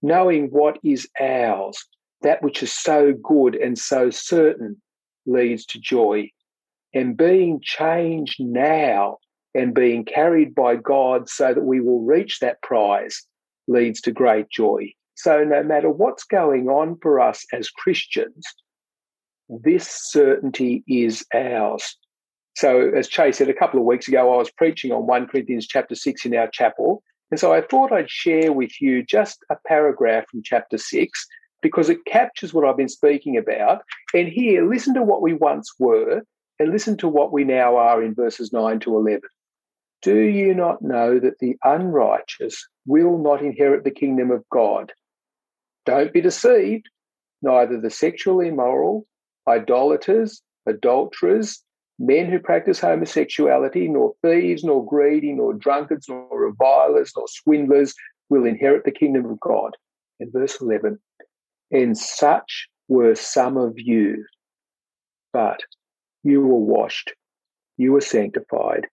Knowing 0.00 0.46
what 0.46 0.78
is 0.84 1.08
ours, 1.20 1.84
that 2.22 2.42
which 2.42 2.62
is 2.62 2.72
so 2.72 3.12
good 3.12 3.56
and 3.56 3.76
so 3.76 4.08
certain, 4.10 4.80
leads 5.26 5.66
to 5.66 5.80
joy. 5.80 6.30
And 6.94 7.16
being 7.16 7.60
changed 7.62 8.36
now 8.40 9.18
and 9.54 9.74
being 9.74 10.04
carried 10.04 10.54
by 10.54 10.76
God 10.76 11.28
so 11.28 11.52
that 11.52 11.64
we 11.64 11.80
will 11.80 12.00
reach 12.02 12.38
that 12.38 12.62
prize 12.62 13.26
leads 13.66 14.00
to 14.02 14.12
great 14.12 14.48
joy. 14.48 14.92
So, 15.18 15.42
no 15.42 15.64
matter 15.64 15.90
what's 15.90 16.22
going 16.22 16.68
on 16.68 16.96
for 17.02 17.18
us 17.18 17.44
as 17.52 17.70
Christians, 17.70 18.46
this 19.48 19.88
certainty 19.88 20.84
is 20.86 21.26
ours. 21.34 21.96
So, 22.54 22.92
as 22.96 23.08
Chase 23.08 23.38
said 23.38 23.48
a 23.48 23.54
couple 23.54 23.80
of 23.80 23.86
weeks 23.86 24.06
ago, 24.06 24.32
I 24.32 24.36
was 24.36 24.52
preaching 24.52 24.92
on 24.92 25.08
1 25.08 25.26
Corinthians 25.26 25.66
chapter 25.66 25.96
6 25.96 26.24
in 26.24 26.36
our 26.36 26.46
chapel. 26.46 27.02
And 27.32 27.40
so 27.40 27.52
I 27.52 27.62
thought 27.62 27.92
I'd 27.92 28.08
share 28.08 28.52
with 28.52 28.80
you 28.80 29.02
just 29.02 29.44
a 29.50 29.56
paragraph 29.66 30.26
from 30.30 30.42
chapter 30.44 30.78
6 30.78 31.26
because 31.62 31.90
it 31.90 32.04
captures 32.04 32.54
what 32.54 32.64
I've 32.64 32.76
been 32.76 32.88
speaking 32.88 33.36
about. 33.36 33.82
And 34.14 34.28
here, 34.28 34.68
listen 34.68 34.94
to 34.94 35.02
what 35.02 35.20
we 35.20 35.34
once 35.34 35.72
were 35.80 36.22
and 36.60 36.70
listen 36.70 36.96
to 36.98 37.08
what 37.08 37.32
we 37.32 37.42
now 37.42 37.76
are 37.76 38.04
in 38.04 38.14
verses 38.14 38.52
9 38.52 38.78
to 38.80 38.96
11. 38.96 39.22
Do 40.00 40.16
you 40.16 40.54
not 40.54 40.80
know 40.80 41.18
that 41.18 41.40
the 41.40 41.56
unrighteous 41.64 42.64
will 42.86 43.18
not 43.18 43.42
inherit 43.42 43.82
the 43.82 43.90
kingdom 43.90 44.30
of 44.30 44.44
God? 44.50 44.92
Don't 45.88 46.12
be 46.12 46.20
deceived. 46.20 46.90
Neither 47.40 47.80
the 47.80 47.88
sexually 47.88 48.48
immoral, 48.48 49.06
idolaters, 49.48 50.42
adulterers, 50.66 51.64
men 51.98 52.30
who 52.30 52.38
practice 52.40 52.78
homosexuality, 52.78 53.88
nor 53.88 54.12
thieves, 54.20 54.62
nor 54.62 54.84
greedy, 54.84 55.32
nor 55.32 55.54
drunkards, 55.54 56.06
nor 56.06 56.28
revilers, 56.30 57.10
nor 57.16 57.26
swindlers 57.26 57.94
will 58.28 58.44
inherit 58.44 58.84
the 58.84 58.90
kingdom 58.90 59.24
of 59.24 59.40
God. 59.40 59.78
In 60.20 60.30
verse 60.30 60.60
11, 60.60 60.98
and 61.70 61.96
such 61.96 62.68
were 62.88 63.14
some 63.14 63.56
of 63.56 63.72
you, 63.78 64.26
but 65.32 65.60
you 66.22 66.42
were 66.42 66.60
washed, 66.60 67.14
you 67.78 67.92
were 67.92 68.02
sanctified, 68.02 68.86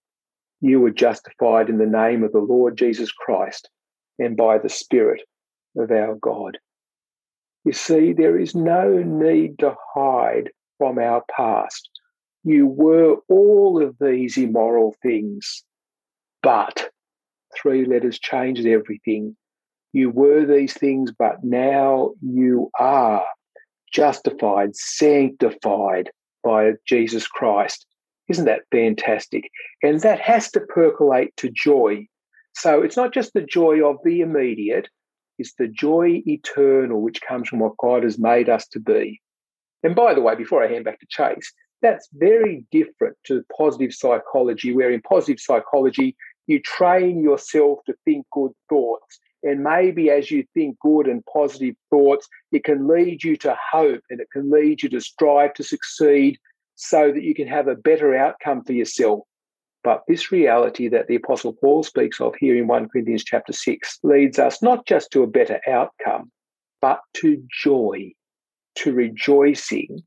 you 0.61 0.79
were 0.79 0.91
justified 0.91 1.67
in 1.67 1.77
the 1.77 1.85
name 1.85 2.23
of 2.23 2.31
the 2.31 2.39
Lord 2.39 2.77
Jesus 2.77 3.11
Christ 3.11 3.69
and 4.17 4.37
by 4.37 4.57
the 4.57 4.69
Spirit 4.69 5.23
of 5.75 5.91
our 5.91 6.15
God. 6.15 6.57
You 7.65 7.74
see, 7.74 8.13
there 8.13 8.39
is 8.39 8.53
no 8.53 9.01
need 9.01 9.57
to 9.60 9.75
hide 9.95 10.51
from 10.77 11.00
our 11.00 11.24
past. 11.36 11.89
You 12.43 12.67
were 12.67 13.17
all 13.27 13.81
of 13.81 13.95
these 14.00 14.38
immoral 14.38 14.95
things, 15.01 15.63
but 16.43 16.91
three 17.60 17.86
letters 17.86 18.19
changes 18.19 18.67
everything. 18.67 19.36
You 19.93 20.12
were 20.12 20.45
these 20.45 20.75
things, 20.75 21.12
but 21.17 21.43
now 21.43 22.12
you 22.22 22.69
are 22.79 23.25
justified, 23.91 24.75
sanctified 24.75 26.12
by 26.43 26.74
Jesus 26.86 27.27
Christ. 27.27 27.88
Isn't 28.27 28.45
that 28.45 28.63
fantastic? 28.72 29.50
And 29.81 30.01
that 30.01 30.19
has 30.19 30.51
to 30.51 30.60
percolate 30.60 31.36
to 31.38 31.50
joy. 31.50 32.05
So 32.53 32.84
it's 32.84 32.98
not 32.98 33.13
just 33.13 33.34
the 33.34 33.41
joy 33.41 33.84
of 33.84 33.98
the 34.03 34.22
immediate, 34.22 34.88
is 35.37 35.53
the 35.57 35.67
joy 35.67 36.21
eternal 36.25 37.01
which 37.01 37.21
comes 37.21 37.47
from 37.47 37.59
what 37.59 37.77
God 37.77 38.03
has 38.03 38.17
made 38.17 38.49
us 38.49 38.67
to 38.69 38.79
be. 38.79 39.21
And 39.83 39.95
by 39.95 40.13
the 40.13 40.21
way, 40.21 40.35
before 40.35 40.63
I 40.63 40.67
hand 40.67 40.85
back 40.85 40.99
to 40.99 41.07
Chase, 41.09 41.51
that's 41.81 42.09
very 42.13 42.65
different 42.71 43.17
to 43.25 43.43
positive 43.55 43.93
psychology, 43.93 44.73
where 44.73 44.91
in 44.91 45.01
positive 45.01 45.39
psychology, 45.39 46.15
you 46.47 46.59
train 46.59 47.21
yourself 47.21 47.79
to 47.85 47.93
think 48.05 48.25
good 48.31 48.51
thoughts. 48.69 49.19
And 49.43 49.63
maybe 49.63 50.09
as 50.09 50.31
you 50.31 50.43
think 50.55 50.79
good 50.79 51.07
and 51.07 51.23
positive 51.31 51.75
thoughts, 51.91 52.27
it 52.51 52.63
can 52.63 52.87
lead 52.87 53.23
you 53.23 53.37
to 53.37 53.55
hope 53.71 54.01
and 54.09 54.19
it 54.19 54.27
can 54.31 54.49
lead 54.49 54.81
you 54.81 54.89
to 54.89 54.99
strive 54.99 55.53
to 55.55 55.63
succeed 55.63 56.39
so 56.75 57.11
that 57.11 57.23
you 57.23 57.35
can 57.35 57.47
have 57.47 57.67
a 57.67 57.75
better 57.75 58.15
outcome 58.15 58.63
for 58.63 58.73
yourself. 58.73 59.21
But 59.85 60.01
this 60.07 60.31
reality 60.31 60.87
that 60.87 61.05
the 61.05 61.15
Apostle 61.15 61.53
Paul 61.53 61.83
speaks 61.83 62.19
of 62.19 62.33
here 62.39 62.57
in 62.57 62.65
1 62.65 62.89
Corinthians 62.89 63.23
chapter 63.23 63.53
6 63.53 63.99
leads 64.01 64.39
us 64.39 64.63
not 64.63 64.87
just 64.87 65.11
to 65.11 65.21
a 65.21 65.27
better 65.27 65.61
outcome, 65.67 66.31
but 66.81 67.01
to 67.17 67.43
joy, 67.63 68.11
to 68.77 68.93
rejoicing, 68.93 70.01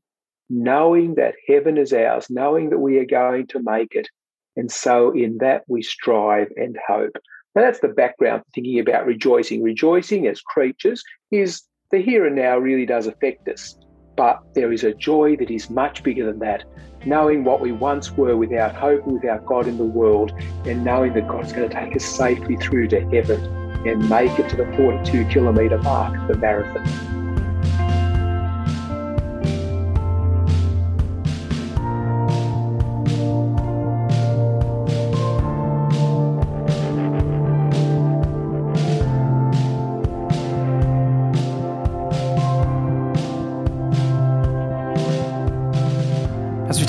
knowing 0.49 1.15
that 1.15 1.35
heaven 1.47 1.77
is 1.77 1.93
ours, 1.93 2.27
knowing 2.29 2.71
that 2.71 2.79
we 2.79 2.97
are 2.97 3.05
going 3.05 3.47
to 3.47 3.63
make 3.63 3.95
it. 3.95 4.09
And 4.57 4.69
so 4.69 5.11
in 5.11 5.37
that 5.37 5.63
we 5.69 5.81
strive 5.81 6.49
and 6.57 6.77
hope. 6.85 7.15
Now 7.55 7.61
that's 7.61 7.79
the 7.79 7.87
background 7.87 8.41
for 8.41 8.51
thinking 8.53 8.79
about 8.79 9.05
rejoicing. 9.05 9.63
Rejoicing 9.63 10.27
as 10.27 10.41
creatures 10.41 11.01
is 11.31 11.63
the 11.91 11.99
here 11.99 12.25
and 12.25 12.35
now 12.35 12.57
really 12.57 12.85
does 12.85 13.07
affect 13.07 13.47
us. 13.47 13.77
But 14.19 14.43
there 14.53 14.73
is 14.73 14.83
a 14.83 14.93
joy 14.93 15.37
that 15.37 15.49
is 15.49 15.69
much 15.69 16.03
bigger 16.03 16.25
than 16.25 16.39
that 16.39 16.65
knowing 17.05 17.45
what 17.45 17.61
we 17.61 17.71
once 17.71 18.11
were 18.11 18.35
without 18.35 18.75
hope, 18.75 19.07
without 19.07 19.45
God 19.45 19.65
in 19.65 19.77
the 19.77 19.85
world, 19.85 20.33
and 20.65 20.83
knowing 20.83 21.13
that 21.13 21.25
God's 21.25 21.53
going 21.53 21.69
to 21.69 21.73
take 21.73 21.95
us 21.95 22.03
safely 22.03 22.57
through 22.57 22.89
to 22.89 22.99
heaven 23.11 23.41
and 23.87 24.09
make 24.09 24.37
it 24.37 24.49
to 24.49 24.57
the 24.57 24.65
42 24.75 25.23
kilometre 25.29 25.77
mark, 25.77 26.27
the 26.27 26.35
marathon. 26.35 27.18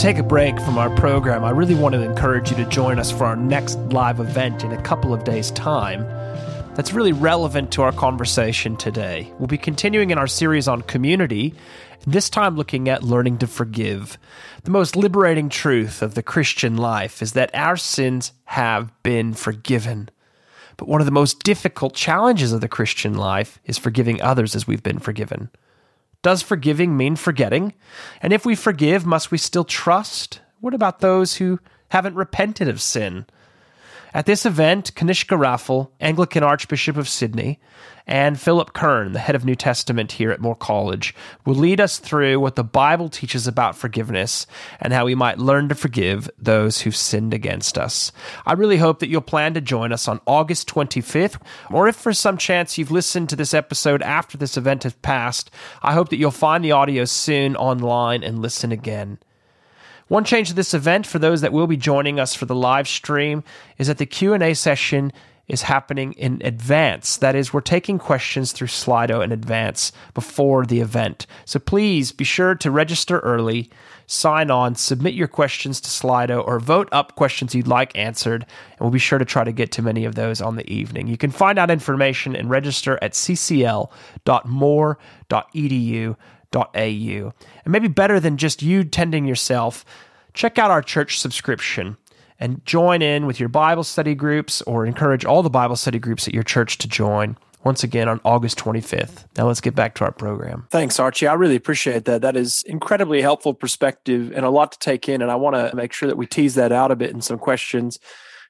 Take 0.00 0.16
a 0.16 0.23
break 0.23 0.59
from 0.61 0.78
our 0.78 0.88
program, 0.97 1.45
I 1.45 1.50
really 1.50 1.75
want 1.75 1.95
to 1.95 2.02
encourage 2.02 2.50
you 2.50 2.57
to 2.57 2.64
join 2.64 2.99
us 2.99 3.11
for 3.11 3.26
our 3.26 3.37
next 3.37 3.76
live 3.92 4.19
event 4.19 4.64
in 4.64 4.73
a 4.73 4.80
couple 4.80 5.12
of 5.12 5.25
days' 5.25 5.50
time 5.50 6.04
that's 6.75 6.95
really 6.95 7.12
relevant 7.12 7.71
to 7.73 7.83
our 7.83 7.92
conversation 7.92 8.78
today. 8.78 9.30
We'll 9.38 9.47
be 9.47 9.59
continuing 9.59 10.09
in 10.09 10.16
our 10.16 10.26
series 10.26 10.69
on 10.69 10.80
community, 10.80 11.52
this 12.07 12.30
time 12.30 12.57
looking 12.57 12.88
at 12.88 13.02
learning 13.02 13.38
to 13.38 13.47
forgive. 13.47 14.16
The 14.64 14.71
most 14.71 14.97
liberating 14.97 15.50
truth 15.50 16.00
of 16.00 16.14
the 16.14 16.23
Christian 16.23 16.78
life 16.78 17.21
is 17.21 17.35
that 17.35 17.54
our 17.54 17.76
sins 17.76 18.33
have 18.45 18.90
been 19.02 19.35
forgiven. 19.35 20.09
But 20.78 20.88
one 20.88 21.02
of 21.02 21.07
the 21.07 21.12
most 21.12 21.42
difficult 21.42 21.95
challenges 21.95 22.54
of 22.54 22.62
the 22.62 22.69
Christian 22.69 23.19
life 23.19 23.59
is 23.66 23.76
forgiving 23.76 24.23
others 24.23 24.57
as 24.57 24.66
we've 24.66 24.83
been 24.83 24.99
forgiven. 24.99 25.50
Does 26.23 26.43
forgiving 26.43 26.97
mean 26.97 27.17
forgetting? 27.17 27.75
And 28.21 28.33
if 28.33 28.45
we 28.45 28.55
forgive, 28.55 29.07
must 29.07 29.31
we 29.31 29.39
still 29.39 29.65
trust? 29.65 30.41
What 30.61 30.75
about 30.75 31.00
those 31.00 31.37
who 31.37 31.61
haven't 31.89 32.15
repented 32.15 32.69
of 32.69 32.81
sin? 32.81 33.27
At 34.12 34.26
this 34.26 34.45
event, 34.45 34.95
Kanishka 34.95 35.38
Raffel, 35.38 35.93
Anglican 36.00 36.43
Archbishop 36.43 36.97
of 36.97 37.09
Sydney, 37.09 37.61
and 38.09 38.40
Philip 38.40 38.73
Kern, 38.73 39.12
the 39.12 39.21
head 39.21 39.37
of 39.37 39.45
New 39.45 39.55
Testament 39.55 40.12
here 40.12 40.33
at 40.33 40.40
Moore 40.40 40.57
College, 40.57 41.14
will 41.47 41.55
lead 41.55 41.81
us 41.81 41.99
through 41.99 42.40
what 42.40 42.57
the 42.57 42.64
Bible 42.64 43.09
teaches 43.09 43.47
about 43.47 43.76
forgiveness 43.76 44.49
and 44.81 44.93
how 44.93 45.05
we 45.05 45.14
might 45.14 45.38
learn 45.38 45.69
to 45.69 45.76
forgive 45.76 46.29
those 46.37 46.81
who've 46.81 46.97
sinned 46.97 47.33
against 47.33 47.79
us. 47.79 48.11
I 48.45 48.55
really 48.55 48.79
hope 48.79 48.99
that 48.99 49.09
you'll 49.09 49.21
plan 49.21 49.55
to 49.55 49.61
join 49.61 49.93
us 49.93 50.09
on 50.09 50.21
August 50.26 50.69
25th, 50.69 51.40
or 51.71 51.87
if 51.87 51.95
for 51.95 52.12
some 52.12 52.37
chance 52.37 52.76
you've 52.79 52.90
listened 52.90 53.29
to 53.29 53.37
this 53.37 53.55
episode 53.55 54.02
after 54.02 54.37
this 54.37 54.57
event 54.57 54.83
has 54.83 54.95
passed, 54.95 55.52
I 55.83 55.93
hope 55.93 56.09
that 56.09 56.17
you'll 56.17 56.33
find 56.33 56.64
the 56.64 56.73
audio 56.73 57.05
soon 57.05 57.55
online 57.55 58.25
and 58.25 58.43
listen 58.43 58.73
again. 58.73 59.19
One 60.11 60.25
change 60.25 60.49
to 60.49 60.55
this 60.55 60.75
event 60.75 61.07
for 61.07 61.21
those 61.21 61.40
that 61.40 61.52
will 61.52 61.69
be 61.69 61.76
joining 61.76 62.19
us 62.19 62.35
for 62.35 62.45
the 62.45 62.55
live 62.57 62.88
stream 62.88 63.45
is 63.79 63.87
that 63.87 63.99
the 63.99 64.07
Q&A 64.07 64.55
session 64.55 65.12
is 65.47 65.62
happening 65.62 66.14
in 66.14 66.43
advance. 66.45 67.17
That 67.17 67.37
is, 67.37 67.52
we're 67.52 67.61
taking 67.61 68.00
questions 68.00 68.50
through 68.50 68.67
Slido 68.67 69.23
in 69.23 69.31
advance 69.31 69.93
before 70.12 70.67
the 70.67 70.81
event. 70.81 71.29
So 71.45 71.61
please 71.61 72.11
be 72.11 72.25
sure 72.25 72.57
to 72.57 72.73
register 72.73 73.21
early, 73.21 73.71
sign 74.09 74.50
on, 74.50 74.75
submit 74.75 75.14
your 75.14 75.29
questions 75.29 75.81
to 75.83 75.88
Slido, 75.88 76.45
or 76.45 76.59
vote 76.59 76.88
up 76.90 77.14
questions 77.14 77.55
you'd 77.55 77.69
like 77.69 77.97
answered, 77.97 78.43
and 78.43 78.81
we'll 78.81 78.90
be 78.90 78.99
sure 78.99 79.21
to 79.21 79.25
try 79.25 79.45
to 79.45 79.52
get 79.52 79.71
to 79.73 79.81
many 79.81 80.05
of 80.05 80.17
those 80.17 80.40
on 80.40 80.57
the 80.57 80.69
evening. 80.69 81.07
You 81.07 81.19
can 81.19 81.31
find 81.31 81.57
out 81.57 81.71
information 81.71 82.35
and 82.35 82.50
register 82.50 82.99
at 83.00 83.12
ccl.moore.edu 83.12 83.87
au. 86.54 87.33
And 87.64 87.73
maybe 87.73 87.88
better 87.88 88.21
than 88.21 88.37
just 88.37 88.62
you 88.62 88.85
tending 88.85 89.26
yourself, 89.26 89.85
check 90.35 90.59
out 90.59 90.71
our 90.71 90.83
church 90.83 91.19
subscription 91.19 91.97
and 92.38 92.64
join 92.64 93.02
in 93.02 93.26
with 93.26 93.38
your 93.38 93.49
Bible 93.49 93.85
study 93.85 94.14
groups 94.14 94.62
or 94.62 94.87
encourage 94.87 95.25
all 95.25 95.42
the 95.42 95.50
Bible 95.50 95.76
study 95.76 95.99
groups 95.99 96.26
at 96.26 96.35
your 96.35 96.42
church 96.42 96.78
to 96.78 96.88
join 96.88 97.37
once 97.62 97.85
again 97.85 98.09
on 98.09 98.21
August 98.25 98.59
25th. 98.59 99.26
Now 99.37 99.47
let's 99.47 99.61
get 99.61 99.75
back 99.75 99.95
to 99.97 100.04
our 100.04 100.12
program. 100.12 100.66
Thanks, 100.71 100.99
Archie. 100.99 101.26
I 101.26 101.35
really 101.35 101.57
appreciate 101.57 102.07
that. 102.07 102.23
That 102.23 102.37
is 102.37 102.62
incredibly 102.66 103.21
helpful 103.21 103.52
perspective 103.52 104.33
and 104.35 104.47
a 104.47 104.50
lot 104.50 104.73
to 104.73 104.78
take 104.78 105.09
in. 105.09 105.21
And 105.21 105.30
I 105.30 105.37
want 105.37 105.57
to 105.57 105.76
make 105.76 105.92
sure 105.92 106.09
that 106.09 106.16
we 106.16 106.26
tease 106.26 106.54
that 106.54 106.73
out 106.73 106.90
a 106.90 106.97
bit 106.97 107.11
in 107.11 107.21
some 107.21 107.38
questions. 107.38 107.99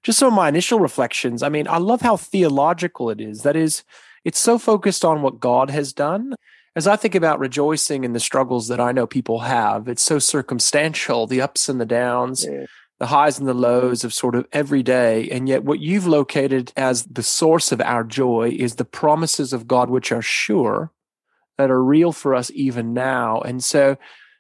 Just 0.04 0.21
some 0.21 0.28
of 0.28 0.35
my 0.35 0.49
initial 0.49 0.78
reflections. 0.78 1.42
I 1.42 1.49
mean, 1.49 1.66
I 1.66 1.78
love 1.78 2.02
how 2.02 2.16
theological 2.16 3.11
it 3.11 3.21
is. 3.21 3.42
That 3.42 3.57
is, 3.57 3.83
it's 4.25 4.38
so 4.38 4.59
focused 4.59 5.04
on 5.04 5.23
what 5.23 5.40
God 5.40 5.71
has 5.71 5.92
done 5.92 6.35
as 6.77 6.87
I 6.87 6.97
think 6.97 7.15
about 7.15 7.41
rejoicing 7.41 8.05
in 8.05 8.12
the 8.12 8.21
struggles 8.21 8.68
that 8.68 8.81
I 8.81 8.92
know 8.92 9.07
people 9.07 9.40
have, 9.40 9.88
it's 9.88 10.03
so 10.03 10.18
circumstantial, 10.18 11.27
the 11.27 11.40
ups 11.40 11.68
and 11.68 11.81
the 11.81 11.87
downs, 11.87 12.47
yeah. 12.49 12.66
the 13.01 13.07
highs 13.07 13.38
and 13.38 13.49
the 13.49 13.55
lows 13.55 14.05
of 14.05 14.14
sort 14.14 14.37
of 14.37 14.47
every 14.53 14.83
day. 14.83 15.29
And 15.31 15.49
yet, 15.49 15.64
what 15.64 15.81
you've 15.81 16.07
located 16.07 16.73
as 16.77 17.05
the 17.05 17.25
source 17.25 17.73
of 17.73 17.81
our 17.81 18.05
joy 18.05 18.55
is 18.57 18.77
the 18.77 18.85
promises 18.85 19.53
of 19.53 19.66
God, 19.66 19.90
which 19.90 20.12
are 20.12 20.23
sure, 20.23 20.92
that 21.59 21.71
are 21.71 21.83
real 21.83 22.12
for 22.12 22.35
us 22.35 22.51
even 22.55 22.94
now. 22.94 23.40
And 23.40 23.64
so, 23.64 23.97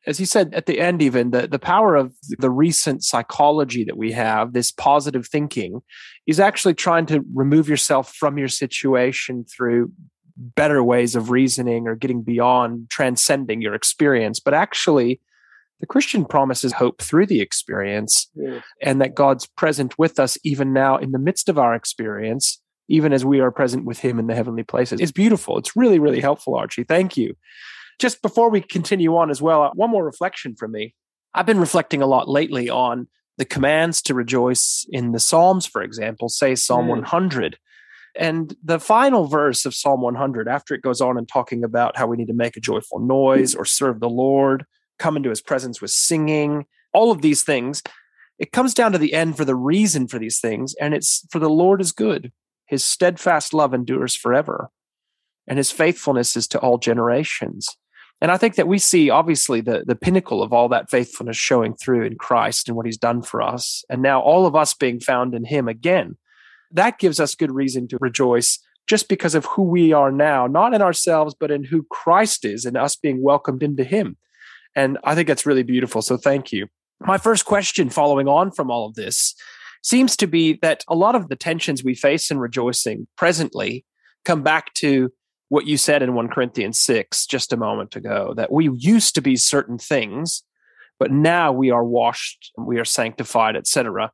as 0.06 0.20
you 0.20 0.26
said 0.26 0.54
at 0.54 0.66
the 0.66 0.80
end, 0.80 1.02
even 1.02 1.32
the, 1.32 1.48
the 1.48 1.58
power 1.58 1.96
of 1.96 2.14
the 2.38 2.48
recent 2.48 3.04
psychology 3.04 3.84
that 3.84 3.96
we 3.96 4.12
have, 4.12 4.52
this 4.52 4.70
positive 4.70 5.26
thinking, 5.26 5.82
is 6.26 6.40
actually 6.40 6.74
trying 6.74 7.06
to 7.06 7.24
remove 7.34 7.68
yourself 7.68 8.14
from 8.14 8.38
your 8.38 8.48
situation 8.48 9.44
through 9.44 9.90
better 10.36 10.82
ways 10.82 11.14
of 11.14 11.30
reasoning 11.30 11.86
or 11.86 11.94
getting 11.94 12.22
beyond 12.22 12.90
transcending 12.90 13.60
your 13.60 13.74
experience, 13.74 14.40
but 14.40 14.54
actually, 14.54 15.20
the 15.80 15.86
Christian 15.86 16.26
promises 16.26 16.72
hope 16.72 17.00
through 17.00 17.26
the 17.26 17.40
experience 17.40 18.28
yes. 18.34 18.62
and 18.82 19.00
that 19.00 19.14
God's 19.14 19.46
present 19.46 19.98
with 19.98 20.20
us 20.20 20.36
even 20.44 20.72
now 20.72 20.98
in 20.98 21.12
the 21.12 21.18
midst 21.18 21.48
of 21.48 21.58
our 21.58 21.74
experience, 21.74 22.60
even 22.88 23.12
as 23.12 23.24
we 23.24 23.40
are 23.40 23.50
present 23.50 23.86
with 23.86 23.98
Him 23.98 24.18
in 24.18 24.26
the 24.26 24.34
heavenly 24.34 24.62
places. 24.62 25.00
It's 25.00 25.10
beautiful. 25.10 25.56
It's 25.58 25.74
really, 25.74 25.98
really 25.98 26.20
helpful, 26.20 26.54
Archie. 26.54 26.84
Thank 26.84 27.16
you. 27.16 27.34
Just 27.98 28.20
before 28.22 28.50
we 28.50 28.60
continue 28.60 29.16
on 29.16 29.30
as 29.30 29.40
well, 29.40 29.70
one 29.74 29.90
more 29.90 30.04
reflection 30.04 30.54
from 30.54 30.72
me. 30.72 30.94
I've 31.34 31.46
been 31.46 31.60
reflecting 31.60 32.02
a 32.02 32.06
lot 32.06 32.28
lately 32.28 32.68
on 32.68 33.08
the 33.38 33.44
commands 33.44 34.02
to 34.02 34.14
rejoice 34.14 34.86
in 34.90 35.12
the 35.12 35.20
Psalms, 35.20 35.64
for 35.64 35.82
example, 35.82 36.28
say 36.28 36.54
Psalm 36.54 36.86
mm. 36.86 36.90
100 36.90 37.58
and 38.16 38.56
the 38.62 38.80
final 38.80 39.26
verse 39.26 39.64
of 39.64 39.74
Psalm 39.74 40.02
100, 40.02 40.48
after 40.48 40.74
it 40.74 40.82
goes 40.82 41.00
on 41.00 41.16
and 41.16 41.28
talking 41.28 41.64
about 41.64 41.96
how 41.96 42.06
we 42.06 42.16
need 42.16 42.28
to 42.28 42.34
make 42.34 42.56
a 42.56 42.60
joyful 42.60 42.98
noise 42.98 43.54
or 43.54 43.64
serve 43.64 44.00
the 44.00 44.08
Lord, 44.08 44.64
come 44.98 45.16
into 45.16 45.30
his 45.30 45.40
presence 45.40 45.80
with 45.80 45.90
singing, 45.90 46.66
all 46.92 47.10
of 47.12 47.22
these 47.22 47.42
things, 47.42 47.82
it 48.38 48.52
comes 48.52 48.74
down 48.74 48.92
to 48.92 48.98
the 48.98 49.14
end 49.14 49.36
for 49.36 49.44
the 49.44 49.54
reason 49.54 50.08
for 50.08 50.18
these 50.18 50.40
things. 50.40 50.74
And 50.80 50.94
it's 50.94 51.26
for 51.30 51.38
the 51.38 51.50
Lord 51.50 51.80
is 51.80 51.92
good. 51.92 52.32
His 52.66 52.84
steadfast 52.84 53.52
love 53.52 53.74
endures 53.74 54.14
forever, 54.14 54.70
and 55.46 55.58
his 55.58 55.72
faithfulness 55.72 56.36
is 56.36 56.46
to 56.48 56.58
all 56.60 56.78
generations. 56.78 57.68
And 58.20 58.30
I 58.30 58.36
think 58.36 58.56
that 58.56 58.68
we 58.68 58.78
see 58.78 59.08
obviously 59.08 59.60
the, 59.60 59.82
the 59.86 59.96
pinnacle 59.96 60.42
of 60.42 60.52
all 60.52 60.68
that 60.68 60.90
faithfulness 60.90 61.36
showing 61.36 61.74
through 61.74 62.04
in 62.04 62.16
Christ 62.16 62.68
and 62.68 62.76
what 62.76 62.86
he's 62.86 62.98
done 62.98 63.22
for 63.22 63.40
us. 63.40 63.82
And 63.88 64.02
now 64.02 64.20
all 64.20 64.46
of 64.46 64.54
us 64.54 64.74
being 64.74 65.00
found 65.00 65.34
in 65.34 65.44
him 65.44 65.68
again 65.68 66.16
that 66.72 66.98
gives 66.98 67.20
us 67.20 67.34
good 67.34 67.52
reason 67.52 67.88
to 67.88 67.98
rejoice 68.00 68.58
just 68.88 69.08
because 69.08 69.34
of 69.34 69.44
who 69.44 69.62
we 69.62 69.92
are 69.92 70.10
now, 70.10 70.46
not 70.46 70.74
in 70.74 70.82
ourselves, 70.82 71.34
but 71.38 71.50
in 71.50 71.64
who 71.64 71.86
Christ 71.90 72.44
is 72.44 72.64
and 72.64 72.76
us 72.76 72.96
being 72.96 73.22
welcomed 73.22 73.62
into 73.62 73.84
Him. 73.84 74.16
And 74.74 74.98
I 75.04 75.14
think 75.14 75.28
that's 75.28 75.46
really 75.46 75.62
beautiful. 75.62 76.02
So 76.02 76.16
thank 76.16 76.52
you. 76.52 76.66
My 77.00 77.18
first 77.18 77.44
question, 77.44 77.88
following 77.88 78.28
on 78.28 78.50
from 78.50 78.70
all 78.70 78.86
of 78.86 78.94
this, 78.94 79.34
seems 79.82 80.16
to 80.16 80.26
be 80.26 80.58
that 80.62 80.84
a 80.88 80.94
lot 80.94 81.14
of 81.14 81.28
the 81.28 81.36
tensions 81.36 81.82
we 81.82 81.94
face 81.94 82.30
in 82.30 82.38
rejoicing 82.38 83.06
presently 83.16 83.84
come 84.24 84.42
back 84.42 84.74
to 84.74 85.12
what 85.48 85.66
you 85.66 85.76
said 85.76 86.02
in 86.02 86.14
1 86.14 86.28
Corinthians 86.28 86.78
6 86.80 87.26
just 87.26 87.52
a 87.52 87.56
moment 87.56 87.96
ago 87.96 88.34
that 88.36 88.52
we 88.52 88.70
used 88.76 89.14
to 89.14 89.22
be 89.22 89.36
certain 89.36 89.78
things, 89.78 90.42
but 90.98 91.10
now 91.10 91.50
we 91.50 91.70
are 91.70 91.84
washed, 91.84 92.52
we 92.56 92.78
are 92.78 92.84
sanctified, 92.84 93.56
etc. 93.56 94.12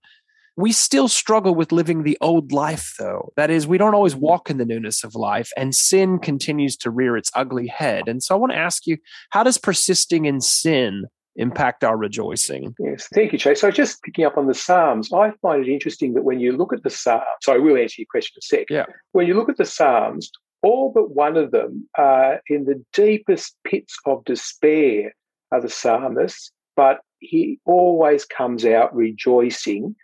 We 0.56 0.72
still 0.72 1.08
struggle 1.08 1.54
with 1.54 1.70
living 1.70 2.02
the 2.02 2.16
old 2.20 2.50
life, 2.50 2.94
though. 2.98 3.32
That 3.36 3.50
is, 3.50 3.66
we 3.66 3.78
don't 3.78 3.94
always 3.94 4.14
mm-hmm. 4.14 4.22
walk 4.22 4.50
in 4.50 4.56
the 4.56 4.64
newness 4.64 5.04
of 5.04 5.14
life, 5.14 5.50
and 5.56 5.74
sin 5.74 6.18
continues 6.18 6.76
to 6.78 6.90
rear 6.90 7.16
its 7.16 7.30
ugly 7.34 7.66
head. 7.66 8.08
And 8.08 8.22
so 8.22 8.34
I 8.34 8.38
want 8.38 8.52
to 8.52 8.58
ask 8.58 8.86
you 8.86 8.96
how 9.30 9.42
does 9.42 9.58
persisting 9.58 10.24
in 10.24 10.40
sin 10.40 11.04
impact 11.36 11.84
our 11.84 11.96
rejoicing? 11.96 12.74
Yes, 12.78 13.08
thank 13.12 13.32
you, 13.32 13.38
Chase. 13.38 13.60
So 13.60 13.70
just 13.70 14.02
picking 14.02 14.24
up 14.24 14.38
on 14.38 14.46
the 14.46 14.54
Psalms, 14.54 15.12
I 15.12 15.32
find 15.42 15.66
it 15.66 15.70
interesting 15.70 16.14
that 16.14 16.24
when 16.24 16.40
you 16.40 16.56
look 16.56 16.72
at 16.72 16.82
the 16.82 16.90
Psalms, 16.90 17.24
so 17.42 17.52
I 17.52 17.58
will 17.58 17.76
answer 17.76 18.00
your 18.00 18.06
question 18.10 18.32
in 18.36 18.38
a 18.38 18.60
sec. 18.60 18.66
Yeah. 18.70 18.86
When 19.12 19.26
you 19.26 19.34
look 19.34 19.50
at 19.50 19.58
the 19.58 19.66
Psalms, 19.66 20.30
all 20.62 20.90
but 20.94 21.14
one 21.14 21.36
of 21.36 21.50
them 21.50 21.86
are 21.98 22.40
in 22.48 22.64
the 22.64 22.82
deepest 22.94 23.56
pits 23.64 23.94
of 24.06 24.24
despair 24.24 25.14
are 25.52 25.60
the 25.60 25.68
psalmists, 25.68 26.50
but 26.74 27.00
he 27.18 27.60
always 27.64 28.24
comes 28.24 28.64
out 28.64 28.94
rejoicing 28.94 29.94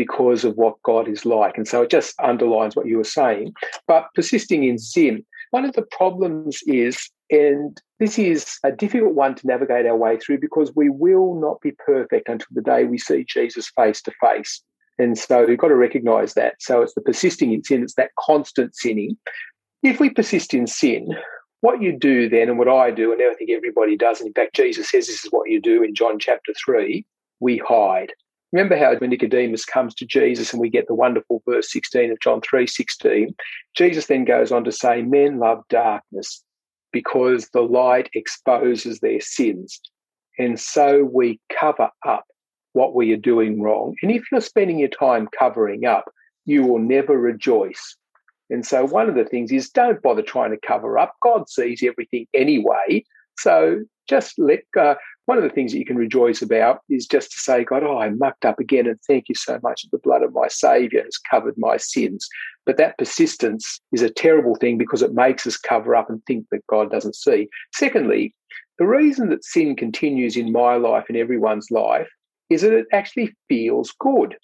because 0.00 0.46
of 0.46 0.56
what 0.56 0.82
God 0.82 1.08
is 1.08 1.26
like. 1.26 1.58
And 1.58 1.68
so 1.68 1.82
it 1.82 1.90
just 1.90 2.18
underlines 2.22 2.74
what 2.74 2.86
you 2.86 2.96
were 2.96 3.04
saying. 3.04 3.52
But 3.86 4.06
persisting 4.14 4.64
in 4.64 4.78
sin, 4.78 5.26
one 5.50 5.66
of 5.66 5.74
the 5.74 5.82
problems 5.82 6.60
is, 6.66 7.10
and 7.28 7.78
this 7.98 8.18
is 8.18 8.56
a 8.64 8.72
difficult 8.72 9.12
one 9.12 9.34
to 9.34 9.46
navigate 9.46 9.84
our 9.84 9.94
way 9.94 10.16
through 10.16 10.40
because 10.40 10.72
we 10.74 10.88
will 10.88 11.38
not 11.38 11.60
be 11.60 11.72
perfect 11.72 12.30
until 12.30 12.46
the 12.50 12.62
day 12.62 12.84
we 12.84 12.96
see 12.96 13.26
Jesus 13.28 13.70
face 13.76 14.00
to 14.00 14.12
face. 14.22 14.62
And 14.98 15.18
so 15.18 15.44
we've 15.44 15.58
got 15.58 15.68
to 15.68 15.76
recognize 15.76 16.32
that. 16.32 16.54
So 16.60 16.80
it's 16.80 16.94
the 16.94 17.02
persisting 17.02 17.52
in 17.52 17.62
sin, 17.62 17.82
it's 17.82 17.96
that 17.96 18.12
constant 18.18 18.74
sinning. 18.74 19.18
If 19.82 20.00
we 20.00 20.08
persist 20.08 20.54
in 20.54 20.66
sin, 20.66 21.08
what 21.60 21.82
you 21.82 21.92
do 21.92 22.26
then, 22.26 22.48
and 22.48 22.58
what 22.58 22.68
I 22.68 22.90
do, 22.90 23.12
and 23.12 23.20
I 23.20 23.34
think 23.34 23.50
everybody 23.50 23.98
does, 23.98 24.18
and 24.20 24.28
in 24.28 24.32
fact, 24.32 24.56
Jesus 24.56 24.90
says 24.90 25.08
this 25.08 25.26
is 25.26 25.30
what 25.30 25.50
you 25.50 25.60
do 25.60 25.82
in 25.82 25.94
John 25.94 26.18
chapter 26.18 26.54
3 26.64 27.04
we 27.38 27.58
hide. 27.58 28.14
Remember 28.52 28.76
how 28.76 28.96
when 28.96 29.10
Nicodemus 29.10 29.64
comes 29.64 29.94
to 29.94 30.06
Jesus 30.06 30.52
and 30.52 30.60
we 30.60 30.70
get 30.70 30.88
the 30.88 30.94
wonderful 30.94 31.42
verse 31.48 31.70
16 31.72 32.10
of 32.10 32.20
John 32.20 32.40
3:16, 32.40 33.34
Jesus 33.76 34.06
then 34.06 34.24
goes 34.24 34.50
on 34.50 34.64
to 34.64 34.72
say, 34.72 35.02
Men 35.02 35.38
love 35.38 35.62
darkness 35.68 36.42
because 36.92 37.48
the 37.50 37.62
light 37.62 38.10
exposes 38.14 38.98
their 38.98 39.20
sins. 39.20 39.80
And 40.38 40.58
so 40.58 41.04
we 41.04 41.38
cover 41.56 41.90
up 42.06 42.24
what 42.72 42.94
we 42.94 43.12
are 43.12 43.18
doing 43.18 43.60
wrong. 43.60 43.94
And 44.02 44.10
if 44.10 44.22
you're 44.30 44.40
spending 44.40 44.78
your 44.78 44.88
time 44.88 45.28
covering 45.38 45.86
up, 45.86 46.10
you 46.44 46.64
will 46.64 46.78
never 46.78 47.18
rejoice. 47.18 47.96
And 48.48 48.66
so, 48.66 48.84
one 48.84 49.08
of 49.08 49.14
the 49.14 49.24
things 49.24 49.52
is 49.52 49.70
don't 49.70 50.02
bother 50.02 50.22
trying 50.22 50.50
to 50.50 50.66
cover 50.66 50.98
up. 50.98 51.14
God 51.22 51.48
sees 51.48 51.82
everything 51.84 52.26
anyway. 52.34 53.04
So, 53.38 53.80
just 54.08 54.38
let 54.38 54.60
go. 54.74 54.96
One 55.30 55.38
of 55.38 55.44
the 55.44 55.50
things 55.50 55.70
that 55.70 55.78
you 55.78 55.84
can 55.84 55.94
rejoice 55.94 56.42
about 56.42 56.80
is 56.88 57.06
just 57.06 57.30
to 57.30 57.38
say, 57.38 57.62
God, 57.62 57.84
oh, 57.84 58.00
I 58.00 58.10
mucked 58.10 58.44
up 58.44 58.58
again, 58.58 58.88
and 58.88 58.98
thank 59.06 59.28
you 59.28 59.36
so 59.36 59.60
much 59.62 59.82
that 59.82 59.92
the 59.92 60.02
blood 60.02 60.24
of 60.24 60.34
my 60.34 60.48
Savior 60.48 61.04
has 61.04 61.18
covered 61.18 61.54
my 61.56 61.76
sins. 61.76 62.28
But 62.66 62.78
that 62.78 62.98
persistence 62.98 63.80
is 63.92 64.02
a 64.02 64.10
terrible 64.10 64.56
thing 64.56 64.76
because 64.76 65.02
it 65.02 65.14
makes 65.14 65.46
us 65.46 65.56
cover 65.56 65.94
up 65.94 66.10
and 66.10 66.20
think 66.24 66.46
that 66.50 66.66
God 66.66 66.90
doesn't 66.90 67.14
see. 67.14 67.48
Secondly, 67.72 68.34
the 68.80 68.88
reason 68.88 69.28
that 69.28 69.44
sin 69.44 69.76
continues 69.76 70.36
in 70.36 70.50
my 70.50 70.74
life 70.74 71.04
and 71.06 71.16
everyone's 71.16 71.70
life 71.70 72.08
is 72.48 72.62
that 72.62 72.72
it 72.72 72.86
actually 72.92 73.32
feels 73.48 73.94
good. 74.00 74.36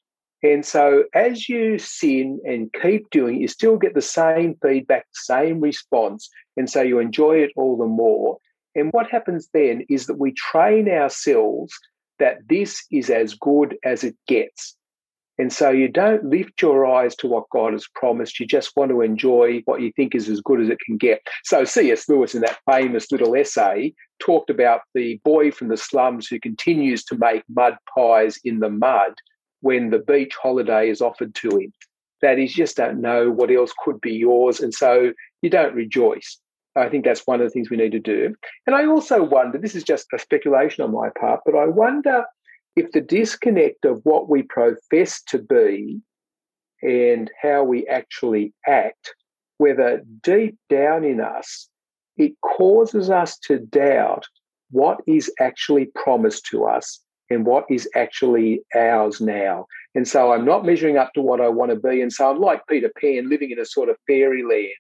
And 0.45 0.65
so 0.65 1.03
as 1.15 1.49
you 1.49 1.81
sin 1.81 2.39
and 2.47 2.73
keep 2.81 3.11
doing, 3.11 3.41
you 3.41 3.49
still 3.49 3.77
get 3.77 3.95
the 3.95 4.01
same 4.01 4.55
feedback, 4.63 5.07
same 5.15 5.61
response. 5.61 6.29
And 6.57 6.71
so 6.71 6.81
you 6.81 7.01
enjoy 7.01 7.39
it 7.39 7.51
all 7.57 7.77
the 7.77 7.87
more. 7.87 8.39
And 8.77 8.93
what 8.93 9.11
happens 9.11 9.49
then 9.53 9.85
is 9.89 10.07
that 10.07 10.19
we 10.19 10.33
train 10.33 10.89
ourselves 10.89 11.73
that 12.19 12.39
this 12.49 12.85
is 12.93 13.11
as 13.11 13.35
good 13.35 13.77
as 13.83 14.05
it 14.05 14.15
gets. 14.29 14.77
And 15.39 15.53
so 15.53 15.71
you 15.71 15.89
don't 15.89 16.25
lift 16.25 16.63
your 16.63 16.87
eyes 16.87 17.15
to 17.17 17.27
what 17.27 17.51
God 17.51 17.73
has 17.73 17.87
promised. 17.95 18.41
You 18.41 18.47
just 18.47 18.75
want 18.77 18.91
to 18.91 19.03
enjoy 19.03 19.63
what 19.65 19.83
you 19.83 19.93
think 19.93 20.15
is 20.15 20.29
as 20.29 20.41
good 20.41 20.61
as 20.61 20.69
it 20.69 20.79
can 20.81 20.97
get. 20.97 21.21
So 21.45 21.65
C.S. 21.65 22.09
Lewis, 22.09 22.35
in 22.35 22.41
that 22.43 22.59
famous 22.71 23.11
little 23.11 23.35
essay, 23.35 23.93
talked 24.19 24.49
about 24.49 24.83
the 24.95 25.21
boy 25.25 25.51
from 25.51 25.69
the 25.69 25.77
slums 25.77 26.27
who 26.27 26.41
continues 26.41 27.05
to 27.05 27.19
make 27.19 27.43
mud 27.55 27.77
pies 27.95 28.39
in 28.45 28.61
the 28.61 28.71
mud 28.71 29.15
when 29.61 29.91
the 29.91 29.99
beach 29.99 30.35
holiday 30.41 30.89
is 30.89 31.03
offered 31.03 31.35
to 31.37 31.59
him. 31.59 31.73
That 32.23 32.39
is, 32.39 32.57
you 32.57 32.65
just 32.65 32.77
don't 32.77 33.01
know 33.01 33.31
what 33.31 33.51
else 33.51 33.73
could 33.85 34.01
be 34.01 34.15
yours. 34.15 34.61
And 34.61 34.73
so 34.73 35.13
you 35.43 35.51
don't 35.51 35.75
rejoice. 35.75 36.39
I 36.77 36.89
think 36.89 37.05
that's 37.05 37.27
one 37.27 37.41
of 37.41 37.47
the 37.47 37.51
things 37.51 37.71
we 37.71 37.77
need 37.77 37.93
to 37.93 37.99
do. 37.99 38.35
And 38.67 38.77
I 38.77 38.87
also 38.87 39.23
wonder 39.23 39.59
this 39.59 39.75
is 39.75 39.85
just 39.85 40.07
a 40.13 40.19
speculation 40.19 40.85
on 40.85 40.93
my 40.93 41.09
part, 41.19 41.41
but 41.47 41.55
I 41.55 41.67
wonder 41.67 42.25
if 42.77 42.93
the 42.93 43.01
disconnect 43.01 43.85
of 43.85 44.01
what 44.05 44.29
we 44.29 44.43
profess 44.43 45.23
to 45.29 45.39
be 45.39 46.01
and 46.83 47.31
how 47.41 47.65
we 47.65 47.87
actually 47.87 48.53
act, 48.67 49.15
whether 49.57 50.03
deep 50.23 50.57
down 50.69 51.05
in 51.05 51.21
us, 51.21 51.69
it 52.19 52.33
causes 52.43 53.11
us 53.11 53.39
to 53.39 53.59
doubt 53.59 54.27
what 54.71 55.01
is 55.07 55.33
actually 55.41 55.87
promised 55.95 56.45
to 56.47 56.65
us 56.65 57.01
and 57.31 57.47
what 57.47 57.65
is 57.71 57.89
actually 57.95 58.63
ours 58.75 59.21
now. 59.21 59.67
And 59.95 60.07
so 60.07 60.33
I'm 60.33 60.45
not 60.45 60.67
measuring 60.67 60.99
up 60.99 61.13
to 61.15 61.23
what 61.23 61.41
I 61.41 61.49
want 61.49 61.71
to 61.71 61.77
be. 61.77 62.03
And 62.03 62.13
so 62.13 62.31
I'm 62.31 62.41
like 62.41 62.67
Peter 62.69 62.91
Pan 63.01 63.29
living 63.31 63.51
in 63.51 63.59
a 63.59 63.65
sort 63.65 63.89
of 63.89 63.97
fairyland. 64.07 64.73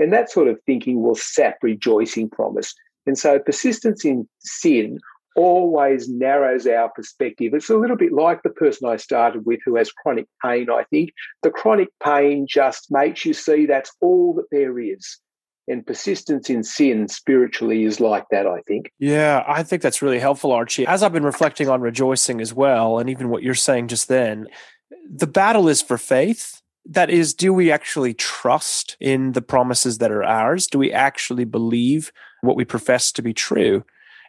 And 0.00 0.12
that 0.12 0.30
sort 0.30 0.48
of 0.48 0.58
thinking 0.66 1.02
will 1.02 1.14
sap 1.14 1.58
rejoicing 1.62 2.30
from 2.34 2.58
us. 2.58 2.74
And 3.06 3.16
so 3.16 3.38
persistence 3.38 4.04
in 4.04 4.28
sin 4.40 4.98
always 5.36 6.08
narrows 6.08 6.66
our 6.66 6.90
perspective. 6.90 7.54
It's 7.54 7.70
a 7.70 7.76
little 7.76 7.96
bit 7.96 8.12
like 8.12 8.42
the 8.42 8.50
person 8.50 8.88
I 8.88 8.96
started 8.96 9.46
with 9.46 9.60
who 9.64 9.76
has 9.76 9.92
chronic 9.92 10.26
pain, 10.44 10.68
I 10.70 10.84
think. 10.90 11.10
The 11.42 11.50
chronic 11.50 11.88
pain 12.02 12.46
just 12.48 12.90
makes 12.90 13.24
you 13.24 13.32
see 13.32 13.66
that's 13.66 13.92
all 14.00 14.34
that 14.34 14.46
there 14.50 14.78
is. 14.80 15.18
And 15.68 15.86
persistence 15.86 16.50
in 16.50 16.64
sin 16.64 17.06
spiritually 17.06 17.84
is 17.84 18.00
like 18.00 18.24
that, 18.32 18.46
I 18.46 18.60
think. 18.66 18.90
Yeah, 18.98 19.44
I 19.46 19.62
think 19.62 19.82
that's 19.82 20.02
really 20.02 20.18
helpful, 20.18 20.50
Archie. 20.50 20.86
As 20.86 21.02
I've 21.02 21.12
been 21.12 21.22
reflecting 21.22 21.68
on 21.68 21.80
rejoicing 21.80 22.40
as 22.40 22.52
well, 22.52 22.98
and 22.98 23.08
even 23.08 23.28
what 23.28 23.44
you're 23.44 23.54
saying 23.54 23.86
just 23.86 24.08
then, 24.08 24.48
the 25.08 25.28
battle 25.28 25.68
is 25.68 25.80
for 25.80 25.96
faith. 25.96 26.59
That 26.86 27.10
is, 27.10 27.34
do 27.34 27.52
we 27.52 27.70
actually 27.70 28.14
trust 28.14 28.96
in 29.00 29.32
the 29.32 29.42
promises 29.42 29.98
that 29.98 30.10
are 30.10 30.24
ours? 30.24 30.66
Do 30.66 30.78
we 30.78 30.92
actually 30.92 31.44
believe 31.44 32.12
what 32.40 32.56
we 32.56 32.64
profess 32.64 33.12
to 33.12 33.22
be 33.22 33.34
true? 33.34 33.84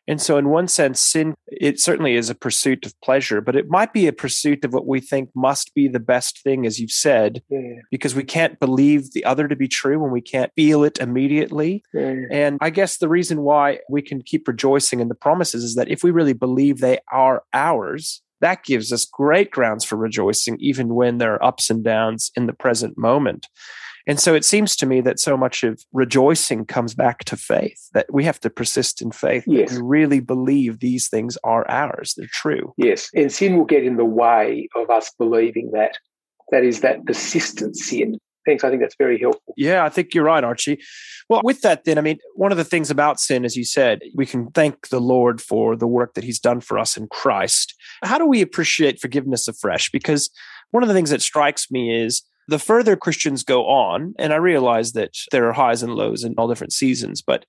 And 0.07 0.21
so, 0.21 0.37
in 0.37 0.49
one 0.49 0.67
sense, 0.67 0.99
sin, 0.99 1.35
it 1.47 1.79
certainly 1.79 2.15
is 2.15 2.29
a 2.29 2.35
pursuit 2.35 2.85
of 2.85 2.99
pleasure, 3.01 3.39
but 3.39 3.55
it 3.55 3.69
might 3.69 3.93
be 3.93 4.07
a 4.07 4.13
pursuit 4.13 4.65
of 4.65 4.73
what 4.73 4.87
we 4.87 4.99
think 4.99 5.29
must 5.35 5.73
be 5.75 5.87
the 5.87 5.99
best 5.99 6.41
thing, 6.43 6.65
as 6.65 6.79
you've 6.79 6.91
said, 6.91 7.43
yeah. 7.49 7.75
because 7.91 8.15
we 8.15 8.23
can't 8.23 8.59
believe 8.59 9.13
the 9.13 9.23
other 9.25 9.47
to 9.47 9.55
be 9.55 9.67
true 9.67 9.99
when 9.99 10.11
we 10.11 10.21
can't 10.21 10.51
feel 10.55 10.83
it 10.83 10.97
immediately. 10.97 11.83
Yeah. 11.93 12.15
And 12.31 12.57
I 12.61 12.71
guess 12.71 12.97
the 12.97 13.09
reason 13.09 13.41
why 13.41 13.79
we 13.89 14.01
can 14.01 14.21
keep 14.21 14.47
rejoicing 14.47 14.99
in 14.99 15.07
the 15.07 15.15
promises 15.15 15.63
is 15.63 15.75
that 15.75 15.89
if 15.89 16.03
we 16.03 16.09
really 16.11 16.33
believe 16.33 16.79
they 16.79 16.99
are 17.11 17.43
ours, 17.53 18.21
that 18.41 18.63
gives 18.63 18.91
us 18.91 19.05
great 19.05 19.51
grounds 19.51 19.85
for 19.85 19.95
rejoicing, 19.95 20.57
even 20.59 20.93
when 20.95 21.17
there 21.17 21.33
are 21.33 21.43
ups 21.43 21.69
and 21.69 21.83
downs 21.83 22.31
in 22.35 22.47
the 22.47 22.53
present 22.53 22.97
moment. 22.97 23.47
And 24.07 24.19
so 24.19 24.33
it 24.33 24.43
seems 24.43 24.75
to 24.77 24.85
me 24.85 25.01
that 25.01 25.19
so 25.19 25.37
much 25.37 25.63
of 25.63 25.79
rejoicing 25.93 26.65
comes 26.65 26.93
back 26.93 27.23
to 27.25 27.37
faith, 27.37 27.89
that 27.93 28.11
we 28.11 28.23
have 28.23 28.39
to 28.41 28.49
persist 28.49 29.01
in 29.01 29.11
faith, 29.11 29.43
yes. 29.47 29.71
and 29.71 29.87
really 29.87 30.19
believe 30.19 30.79
these 30.79 31.07
things 31.07 31.37
are 31.43 31.69
ours, 31.69 32.15
they're 32.17 32.27
true. 32.31 32.73
Yes. 32.77 33.09
And 33.13 33.31
sin 33.31 33.57
will 33.57 33.65
get 33.65 33.83
in 33.83 33.97
the 33.97 34.05
way 34.05 34.67
of 34.75 34.89
us 34.89 35.11
believing 35.17 35.71
that. 35.73 35.97
That 36.51 36.63
is 36.65 36.81
that 36.81 37.05
persistent 37.05 37.77
sin. 37.77 38.17
Thanks. 38.45 38.63
I 38.63 38.69
think 38.69 38.81
that's 38.81 38.95
very 38.95 39.19
helpful. 39.19 39.53
Yeah, 39.55 39.85
I 39.85 39.89
think 39.89 40.13
you're 40.13 40.23
right, 40.23 40.43
Archie. 40.43 40.79
Well, 41.29 41.41
with 41.43 41.61
that, 41.61 41.83
then, 41.83 41.97
I 41.97 42.01
mean, 42.01 42.17
one 42.35 42.51
of 42.51 42.57
the 42.57 42.63
things 42.63 42.89
about 42.89 43.19
sin, 43.19 43.45
as 43.45 43.55
you 43.55 43.63
said, 43.63 43.99
we 44.15 44.25
can 44.25 44.49
thank 44.51 44.89
the 44.89 44.99
Lord 44.99 45.41
for 45.41 45.75
the 45.75 45.87
work 45.87 46.15
that 46.15 46.23
He's 46.23 46.39
done 46.39 46.59
for 46.59 46.79
us 46.79 46.97
in 46.97 47.07
Christ. 47.07 47.75
How 48.03 48.17
do 48.17 48.25
we 48.25 48.41
appreciate 48.41 48.99
forgiveness 48.99 49.47
afresh? 49.47 49.91
Because 49.91 50.29
one 50.71 50.83
of 50.83 50.89
the 50.89 50.95
things 50.95 51.11
that 51.11 51.21
strikes 51.21 51.69
me 51.69 51.95
is 51.95 52.23
the 52.47 52.59
further 52.59 52.95
Christians 52.95 53.43
go 53.43 53.67
on, 53.67 54.15
and 54.17 54.33
I 54.33 54.37
realize 54.37 54.93
that 54.93 55.11
there 55.31 55.47
are 55.47 55.53
highs 55.53 55.83
and 55.83 55.93
lows 55.93 56.23
in 56.23 56.33
all 56.37 56.47
different 56.47 56.73
seasons, 56.73 57.21
but 57.21 57.45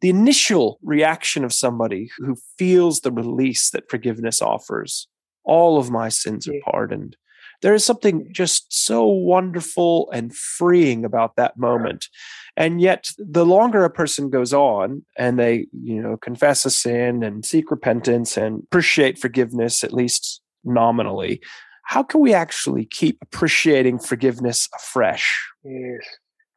the 0.00 0.08
initial 0.08 0.78
reaction 0.82 1.44
of 1.44 1.52
somebody 1.52 2.10
who 2.18 2.36
feels 2.58 3.00
the 3.00 3.12
release 3.12 3.70
that 3.70 3.90
forgiveness 3.90 4.40
offers, 4.40 5.08
all 5.44 5.78
of 5.78 5.90
my 5.90 6.08
sins 6.08 6.46
are 6.46 6.54
pardoned. 6.64 7.16
There 7.62 7.74
is 7.74 7.84
something 7.84 8.28
just 8.32 8.66
so 8.72 9.04
wonderful 9.04 10.10
and 10.12 10.34
freeing 10.34 11.04
about 11.04 11.36
that 11.36 11.56
moment. 11.56 12.08
And 12.56 12.80
yet, 12.80 13.10
the 13.18 13.44
longer 13.44 13.84
a 13.84 13.90
person 13.90 14.30
goes 14.30 14.52
on 14.52 15.04
and 15.18 15.38
they, 15.38 15.66
you 15.72 16.00
know, 16.00 16.16
confess 16.16 16.64
a 16.64 16.70
sin 16.70 17.22
and 17.22 17.44
seek 17.44 17.70
repentance 17.70 18.36
and 18.36 18.62
appreciate 18.64 19.18
forgiveness, 19.18 19.84
at 19.84 19.92
least 19.92 20.40
nominally, 20.64 21.40
how 21.86 22.02
can 22.02 22.20
we 22.20 22.34
actually 22.34 22.84
keep 22.84 23.18
appreciating 23.22 24.00
forgiveness 24.00 24.68
afresh? 24.74 25.48
Yes. 25.64 26.00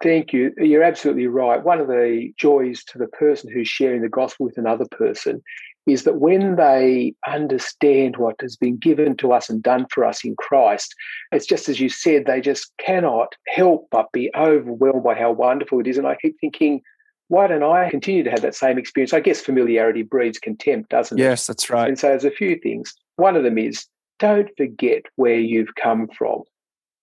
Thank 0.02 0.32
you. 0.32 0.54
You're 0.58 0.84
absolutely 0.84 1.28
right. 1.28 1.64
One 1.64 1.80
of 1.80 1.88
the 1.88 2.32
joys 2.38 2.84
to 2.86 2.98
the 2.98 3.08
person 3.08 3.52
who's 3.52 3.68
sharing 3.68 4.02
the 4.02 4.10
gospel 4.10 4.46
with 4.46 4.58
another 4.58 4.86
person 4.92 5.42
is 5.86 6.04
that 6.04 6.20
when 6.20 6.56
they 6.56 7.14
understand 7.28 8.18
what 8.18 8.36
has 8.40 8.56
been 8.56 8.78
given 8.78 9.18
to 9.18 9.34
us 9.34 9.50
and 9.50 9.62
done 9.62 9.86
for 9.92 10.06
us 10.06 10.24
in 10.24 10.36
Christ, 10.38 10.94
it's 11.32 11.46
just 11.46 11.68
as 11.68 11.80
you 11.80 11.90
said, 11.90 12.26
they 12.26 12.40
just 12.40 12.72
cannot 12.78 13.34
help 13.48 13.88
but 13.92 14.12
be 14.12 14.32
overwhelmed 14.38 15.04
by 15.04 15.16
how 15.16 15.32
wonderful 15.32 15.80
it 15.80 15.88
is. 15.88 15.98
And 15.98 16.08
I 16.08 16.16
keep 16.16 16.40
thinking, 16.40 16.82
why 17.28 17.48
don't 17.48 17.64
I 17.64 17.90
continue 17.90 18.24
to 18.24 18.32
have 18.32 18.42
that 18.42 18.56
same 18.56 18.78
experience? 18.78 19.14
I 19.14 19.20
guess 19.20 19.42
familiarity 19.42 20.04
breeds 20.04 20.40
contempt, 20.40 20.90
doesn't 20.90 21.20
it? 21.20 21.24
Yes, 21.24 21.48
that's 21.48 21.70
right. 21.70 21.88
And 21.88 22.00
so 22.00 22.08
there's 22.08 22.26
a 22.26 22.32
few 22.32 22.58
things. 22.60 22.94
One 23.18 23.36
of 23.36 23.44
them 23.44 23.58
is 23.58 23.86
don't 24.20 24.50
forget 24.58 25.04
where 25.16 25.40
you've 25.40 25.76
come 25.76 26.08
from. 26.18 26.44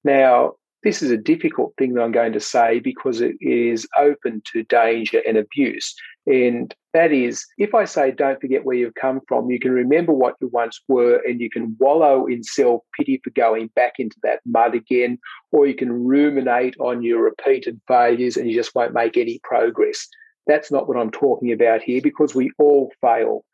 Now, 0.05 0.55
this 0.83 1.03
is 1.03 1.11
a 1.11 1.17
difficult 1.17 1.73
thing 1.79 1.95
that 1.95 2.03
I'm 2.03 2.13
going 2.13 2.33
to 2.33 2.41
say 2.41 2.81
because 2.81 3.21
it 3.21 3.35
is 3.41 3.89
open 3.99 4.43
to 4.53 4.63
danger 4.65 5.21
and 5.27 5.37
abuse. 5.37 5.95
And 6.27 6.75
that 6.93 7.13
is, 7.13 7.45
if 7.59 7.75
I 7.75 7.85
say 7.85 8.11
don't 8.11 8.41
forget 8.41 8.65
where 8.65 8.77
you've 8.77 8.95
come 8.95 9.21
from, 9.29 9.51
you 9.51 9.61
can 9.61 9.73
remember 9.73 10.13
what 10.13 10.35
you 10.41 10.49
once 10.49 10.81
were 10.89 11.21
and 11.27 11.41
you 11.41 11.51
can 11.51 11.77
wallow 11.79 12.27
in 12.27 12.43
self 12.43 12.83
pity 12.97 13.21
for 13.23 13.31
going 13.31 13.69
back 13.77 13.95
into 13.99 14.17
that 14.23 14.41
mud 14.45 14.75
again, 14.75 15.19
or 15.53 15.67
you 15.67 15.75
can 15.75 15.93
ruminate 15.93 16.77
on 16.81 17.03
your 17.03 17.23
repeated 17.23 17.81
failures 17.87 18.37
and 18.37 18.49
you 18.49 18.57
just 18.57 18.75
won't 18.75 18.95
make 18.95 19.17
any 19.17 19.41
progress. 19.45 20.09
That's 20.47 20.71
not 20.71 20.89
what 20.89 20.97
I'm 20.97 21.11
talking 21.11 21.53
about 21.53 21.83
here 21.83 22.01
because 22.01 22.35
we 22.35 22.51
all 22.59 22.93
fail. 23.01 23.45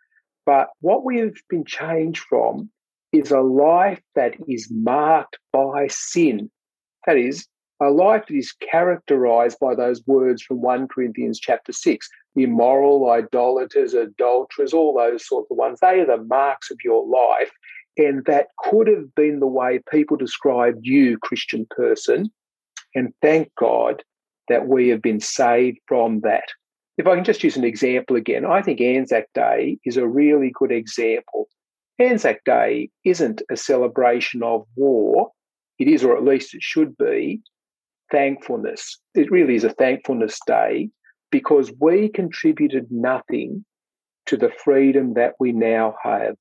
But 0.45 0.69
what 0.81 1.05
we 1.05 1.19
have 1.19 1.35
been 1.49 1.65
changed 1.65 2.25
from 2.29 2.71
is 3.13 3.31
a 3.31 3.41
life 3.41 4.01
that 4.15 4.35
is 4.49 4.69
marked 4.71 5.39
by 5.53 5.89
sin. 5.89 6.51
That 7.07 7.17
is, 7.17 7.47
a 7.81 7.91
life 7.91 8.25
that 8.29 8.37
is 8.37 8.53
characterized 8.53 9.59
by 9.61 9.75
those 9.75 10.03
words 10.07 10.43
from 10.43 10.61
1 10.63 10.89
Corinthians 10.89 11.41
chapter 11.41 11.73
6 11.73 12.09
immoral, 12.35 13.11
idolaters, 13.11 13.93
adulterers, 13.93 14.73
all 14.73 14.97
those 14.97 15.27
sorts 15.27 15.51
of 15.51 15.57
ones. 15.57 15.81
They 15.81 16.01
are 16.01 16.07
the 16.07 16.25
marks 16.25 16.71
of 16.71 16.79
your 16.83 17.07
life. 17.07 17.51
And 17.99 18.25
that 18.25 18.47
could 18.59 18.87
have 18.87 19.15
been 19.15 19.41
the 19.41 19.47
way 19.47 19.81
people 19.91 20.17
described 20.17 20.79
you, 20.81 21.19
Christian 21.19 21.67
person. 21.69 22.31
And 22.95 23.13
thank 23.21 23.53
God 23.59 24.03
that 24.49 24.67
we 24.67 24.89
have 24.89 25.03
been 25.03 25.21
saved 25.21 25.79
from 25.87 26.21
that. 26.21 26.49
If 26.97 27.07
I 27.07 27.15
can 27.15 27.25
just 27.25 27.45
use 27.45 27.57
an 27.57 27.65
example 27.65 28.17
again, 28.17 28.47
I 28.47 28.63
think 28.63 28.81
Anzac 28.81 29.27
Day 29.35 29.79
is 29.85 29.99
a 29.99 30.09
really 30.09 30.53
good 30.55 30.73
example 30.73 31.49
Anzac 31.99 32.45
Day 32.45 32.91
isn't 33.05 33.43
a 33.51 33.57
celebration 33.57 34.43
of 34.43 34.67
war. 34.77 35.31
It 35.79 35.89
is, 35.89 36.05
or 36.05 36.17
at 36.17 36.25
least 36.25 36.55
it 36.55 36.63
should 36.63 36.97
be, 36.97 37.41
thankfulness. 38.11 38.99
It 39.15 39.31
really 39.31 39.57
is 39.57 39.65
a 39.65 39.73
thankfulness 39.73 40.39
day 40.47 40.91
because 41.31 41.73
we 41.81 42.09
contributed 42.09 42.87
nothing 42.91 43.65
to 44.27 44.37
the 44.37 44.51
freedom 44.65 45.15
that 45.15 45.35
we 45.41 45.53
now 45.53 45.95
have. 46.03 46.37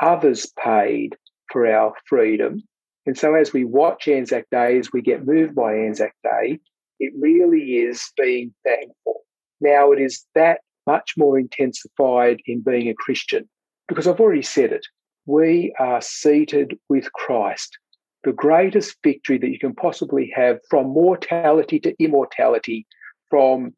Others 0.00 0.52
paid 0.62 1.16
for 1.50 1.66
our 1.66 1.94
freedom. 2.06 2.62
And 3.06 3.16
so 3.16 3.34
as 3.34 3.52
we 3.52 3.64
watch 3.64 4.08
Anzac 4.08 4.50
Day, 4.50 4.78
as 4.78 4.92
we 4.92 5.00
get 5.00 5.26
moved 5.26 5.54
by 5.54 5.74
Anzac 5.74 6.12
Day, 6.24 6.58
it 6.98 7.12
really 7.18 7.76
is 7.76 8.02
being 8.16 8.52
thankful. 8.64 9.22
Now, 9.60 9.92
it 9.92 10.00
is 10.00 10.26
that 10.34 10.60
much 10.86 11.14
more 11.16 11.38
intensified 11.38 12.40
in 12.46 12.60
being 12.60 12.88
a 12.88 12.94
Christian 12.94 13.48
because 13.88 14.06
I've 14.06 14.20
already 14.20 14.42
said 14.42 14.72
it. 14.72 14.86
We 15.24 15.74
are 15.78 16.00
seated 16.00 16.78
with 16.88 17.12
Christ. 17.12 17.78
The 18.24 18.32
greatest 18.32 18.96
victory 19.02 19.38
that 19.38 19.50
you 19.50 19.58
can 19.58 19.74
possibly 19.74 20.32
have 20.34 20.58
from 20.68 20.88
mortality 20.88 21.78
to 21.80 21.94
immortality, 22.02 22.86
from 23.30 23.74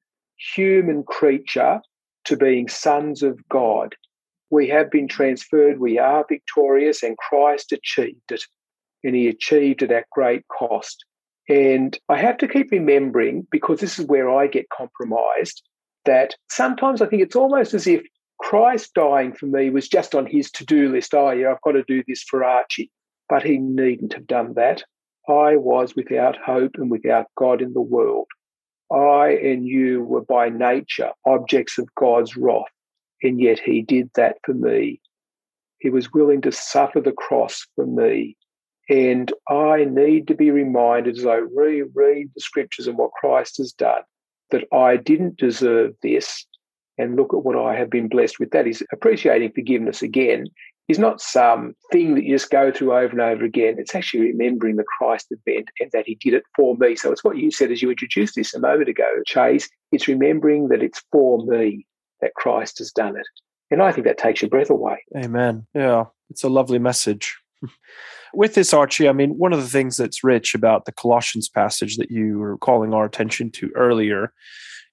human 0.55 1.03
creature 1.03 1.81
to 2.25 2.37
being 2.37 2.69
sons 2.69 3.23
of 3.23 3.39
God. 3.49 3.95
We 4.51 4.69
have 4.69 4.91
been 4.91 5.09
transferred, 5.09 5.79
we 5.79 5.99
are 5.99 6.25
victorious, 6.29 7.03
and 7.03 7.19
Christ 7.19 7.73
achieved 7.73 8.33
it. 8.33 8.43
And 9.05 9.15
he 9.15 9.29
achieved 9.29 9.83
it 9.83 9.91
at 9.91 10.11
great 10.11 10.47
cost. 10.49 11.05
And 11.49 11.99
I 12.09 12.19
have 12.19 12.37
to 12.39 12.49
keep 12.49 12.71
remembering, 12.71 13.47
because 13.51 13.81
this 13.81 13.99
is 13.99 14.07
where 14.07 14.31
I 14.31 14.47
get 14.47 14.69
compromised, 14.71 15.63
that 16.05 16.35
sometimes 16.51 17.01
I 17.01 17.07
think 17.07 17.23
it's 17.23 17.37
almost 17.37 17.75
as 17.75 17.87
if 17.87 18.03
Christ 18.41 18.95
dying 18.95 19.33
for 19.33 19.47
me 19.47 19.71
was 19.71 19.89
just 19.89 20.15
on 20.15 20.27
his 20.27 20.51
to 20.53 20.65
do 20.65 20.91
list. 20.91 21.15
Oh, 21.15 21.31
yeah, 21.31 21.51
I've 21.51 21.61
got 21.63 21.73
to 21.73 21.85
do 21.85 22.03
this 22.07 22.23
for 22.23 22.45
Archie. 22.45 22.91
But 23.29 23.43
he 23.43 23.59
needn't 23.59 24.15
have 24.15 24.27
done 24.27 24.55
that. 24.55 24.85
I 25.29 25.57
was 25.57 25.95
without 25.95 26.37
hope 26.39 26.73
and 26.77 26.91
without 26.91 27.27
God 27.37 27.61
in 27.61 27.75
the 27.75 27.83
world. 27.83 28.27
I 28.91 29.31
and 29.43 29.67
you 29.67 30.03
were 30.03 30.23
by 30.23 30.49
nature 30.49 31.13
objects 31.27 31.77
of 31.77 31.95
God's 31.95 32.37
wrath, 32.37 32.73
and 33.23 33.39
yet 33.41 33.59
he 33.59 33.83
did 33.83 34.11
that 34.15 34.39
for 34.45 34.55
me. 34.55 35.01
He 35.79 35.91
was 35.91 36.13
willing 36.13 36.41
to 36.43 36.53
suffer 36.53 37.01
the 37.01 37.13
cross 37.13 37.67
for 37.77 37.87
me. 37.87 38.37
And 38.89 39.31
I 39.49 39.85
need 39.85 40.27
to 40.29 40.35
be 40.35 40.51
reminded 40.51 41.19
as 41.19 41.27
I 41.27 41.37
reread 41.37 42.31
the 42.35 42.41
scriptures 42.41 42.87
and 42.87 42.97
what 42.97 43.13
Christ 43.13 43.59
has 43.59 43.73
done 43.73 44.03
that 44.51 44.65
I 44.73 44.97
didn't 44.97 45.37
deserve 45.37 45.95
this. 46.03 46.47
And 46.97 47.15
look 47.15 47.33
at 47.33 47.45
what 47.45 47.57
I 47.57 47.77
have 47.77 47.91
been 47.91 48.09
blessed 48.09 48.41
with. 48.41 48.51
That 48.51 48.67
is 48.67 48.83
appreciating 48.91 49.53
forgiveness 49.53 50.03
again 50.03 50.47
is 50.89 50.99
not 50.99 51.21
some 51.21 51.75
thing 51.93 52.15
that 52.15 52.25
you 52.25 52.35
just 52.35 52.51
go 52.51 52.73
through 52.73 52.95
over 52.95 53.11
and 53.11 53.21
over 53.21 53.45
again. 53.45 53.77
It's 53.79 53.95
actually 53.95 54.33
remembering 54.33 54.77
the 54.77 54.85
Christ 54.99 55.27
event 55.31 55.69
and 55.81 55.91
that 55.93 56.07
he 56.07 56.15
did 56.15 56.35
it 56.35 56.45
for 56.57 56.77
me. 56.77 56.97
So 56.97 57.13
it's 57.13 57.23
what 57.23 57.37
you 57.37 57.51
said 57.51 57.71
as 57.71 57.83
you 57.83 57.91
introduced 57.91 58.35
this 58.35 58.55
a 58.55 58.61
moment 58.61 58.89
ago, 58.89 59.07
Chase. 59.27 59.69
It's 59.93 60.09
remembering 60.09 60.69
that 60.69 60.83
it's 60.83 61.03
for 61.13 61.45
me 61.45 61.87
that 62.23 62.35
Christ 62.35 62.79
has 62.79 62.91
done 62.91 63.17
it. 63.17 63.27
And 63.71 63.83
I 63.83 63.93
think 63.93 64.07
that 64.07 64.19
takes 64.19 64.41
your 64.41 64.49
breath 64.49 64.71
away. 64.71 65.05
Amen. 65.17 65.67
Yeah, 65.75 66.07
it's 66.31 66.43
a 66.43 66.49
lovely 66.49 66.79
message. 66.79 67.37
With 68.35 68.55
this, 68.55 68.73
Archie, 68.73 69.09
I 69.09 69.13
mean, 69.13 69.39
one 69.39 69.53
of 69.53 69.61
the 69.61 69.69
things 69.69 69.97
that's 69.97 70.25
rich 70.25 70.55
about 70.55 70.85
the 70.85 70.93
Colossians 70.93 71.49
passage 71.49 71.97
that 71.97 72.11
you 72.11 72.39
were 72.39 72.59
calling 72.59 72.95
our 72.95 73.05
attention 73.05 73.51
to 73.53 73.71
earlier 73.75 74.33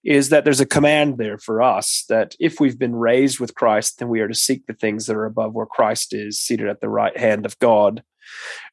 is 0.05 0.29
that 0.29 0.43
there's 0.43 0.61
a 0.61 0.65
command 0.65 1.17
there 1.17 1.37
for 1.37 1.61
us 1.61 2.05
that 2.09 2.35
if 2.39 2.59
we've 2.59 2.77
been 2.77 2.95
raised 2.95 3.39
with 3.39 3.55
Christ, 3.55 3.97
then 3.97 4.07
we 4.07 4.21
are 4.21 4.27
to 4.27 4.35
seek 4.35 4.67
the 4.67 4.73
things 4.73 5.07
that 5.07 5.15
are 5.15 5.25
above 5.25 5.53
where 5.53 5.65
Christ 5.65 6.13
is 6.13 6.39
seated 6.39 6.67
at 6.67 6.79
the 6.79 6.89
right 6.89 7.17
hand 7.17 7.45
of 7.45 7.57
God. 7.57 8.03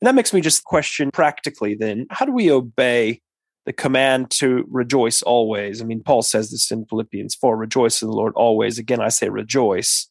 And 0.01 0.07
that 0.07 0.15
makes 0.15 0.35
me 0.35 0.43
just 0.43 0.65
question 0.65 1.11
practically 1.11 1.75
then, 1.75 2.07
how 2.11 2.27
do 2.27 2.33
we 2.33 2.51
obey 2.51 3.23
the 3.65 3.73
command 3.73 4.31
to 4.33 4.67
rejoice 4.71 5.23
always? 5.23 5.81
I 5.81 5.87
mean, 5.87 6.03
Paul 6.03 6.21
says 6.21 6.51
this 6.51 6.71
in 6.71 6.85
Philippians 6.85 7.35
4 7.37 7.57
rejoice 7.57 8.03
in 8.03 8.09
the 8.09 8.15
Lord 8.15 8.35
always. 8.37 8.79
Again, 8.79 9.01
I 9.01 9.09
say 9.09 9.31
rejoice. 9.31 10.11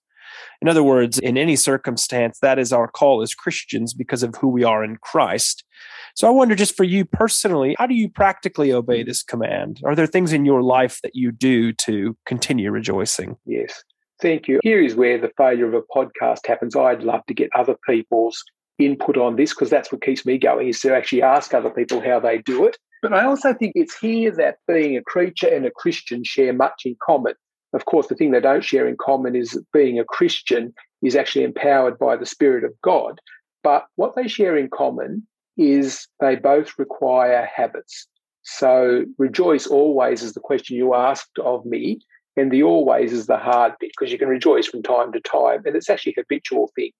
In 0.59 0.67
other 0.67 0.83
words, 0.83 1.19
in 1.19 1.37
any 1.37 1.55
circumstance, 1.55 2.39
that 2.39 2.57
is 2.57 2.73
our 2.73 2.87
call 2.87 3.21
as 3.21 3.35
Christians 3.35 3.93
because 3.93 4.23
of 4.23 4.35
who 4.35 4.47
we 4.47 4.63
are 4.63 4.83
in 4.83 4.97
Christ. 4.97 5.65
So 6.15 6.27
I 6.27 6.31
wonder, 6.31 6.55
just 6.55 6.75
for 6.75 6.83
you 6.83 7.05
personally, 7.05 7.75
how 7.77 7.87
do 7.87 7.95
you 7.95 8.09
practically 8.09 8.71
obey 8.71 9.03
mm. 9.03 9.05
this 9.05 9.23
command? 9.23 9.81
Are 9.85 9.95
there 9.95 10.07
things 10.07 10.33
in 10.33 10.45
your 10.45 10.61
life 10.61 10.99
that 11.03 11.15
you 11.15 11.31
do 11.31 11.73
to 11.73 12.15
continue 12.25 12.71
rejoicing? 12.71 13.37
Yes. 13.45 13.83
Thank 14.21 14.47
you. 14.47 14.59
Here 14.61 14.81
is 14.81 14.95
where 14.95 15.17
the 15.17 15.31
failure 15.35 15.67
of 15.67 15.73
a 15.73 15.81
podcast 15.81 16.45
happens. 16.45 16.75
I'd 16.75 17.03
love 17.03 17.25
to 17.27 17.33
get 17.33 17.49
other 17.55 17.75
people's 17.87 18.43
input 18.77 19.17
on 19.17 19.35
this 19.35 19.51
because 19.53 19.69
that's 19.69 19.91
what 19.91 20.01
keeps 20.01 20.25
me 20.25 20.37
going 20.37 20.67
is 20.67 20.79
to 20.81 20.95
actually 20.95 21.21
ask 21.21 21.53
other 21.53 21.69
people 21.69 22.01
how 22.01 22.19
they 22.19 22.39
do 22.39 22.65
it. 22.65 22.77
But 23.01 23.13
I 23.13 23.25
also 23.25 23.53
think 23.53 23.73
it's 23.75 23.97
here 23.97 24.31
that 24.31 24.57
being 24.67 24.95
a 24.95 25.01
creature 25.01 25.47
and 25.47 25.65
a 25.65 25.71
Christian 25.71 26.23
share 26.23 26.53
much 26.53 26.83
in 26.85 26.95
common. 27.03 27.33
Of 27.73 27.85
course, 27.85 28.07
the 28.07 28.15
thing 28.15 28.31
they 28.31 28.41
don't 28.41 28.63
share 28.63 28.87
in 28.87 28.97
common 28.97 29.35
is 29.35 29.51
that 29.51 29.65
being 29.73 29.99
a 29.99 30.03
Christian 30.03 30.73
is 31.01 31.15
actually 31.15 31.45
empowered 31.45 31.97
by 31.97 32.15
the 32.15 32.25
Spirit 32.25 32.63
of 32.63 32.73
God. 32.83 33.19
But 33.63 33.85
what 33.95 34.15
they 34.15 34.27
share 34.27 34.55
in 34.55 34.69
common 34.69 35.25
is 35.61 36.07
they 36.19 36.35
both 36.35 36.77
require 36.77 37.47
habits. 37.53 38.07
So 38.43 39.05
rejoice 39.17 39.67
always 39.67 40.23
is 40.23 40.33
the 40.33 40.39
question 40.39 40.75
you 40.75 40.95
asked 40.95 41.37
of 41.39 41.65
me. 41.65 41.99
And 42.37 42.49
the 42.49 42.63
always 42.63 43.11
is 43.11 43.27
the 43.27 43.37
hard 43.37 43.73
bit 43.79 43.91
because 43.97 44.11
you 44.11 44.17
can 44.17 44.29
rejoice 44.29 44.65
from 44.65 44.81
time 44.81 45.11
to 45.11 45.19
time 45.19 45.63
and 45.65 45.75
it's 45.75 45.89
actually 45.89 46.15
habitual 46.17 46.71
things. 46.75 46.93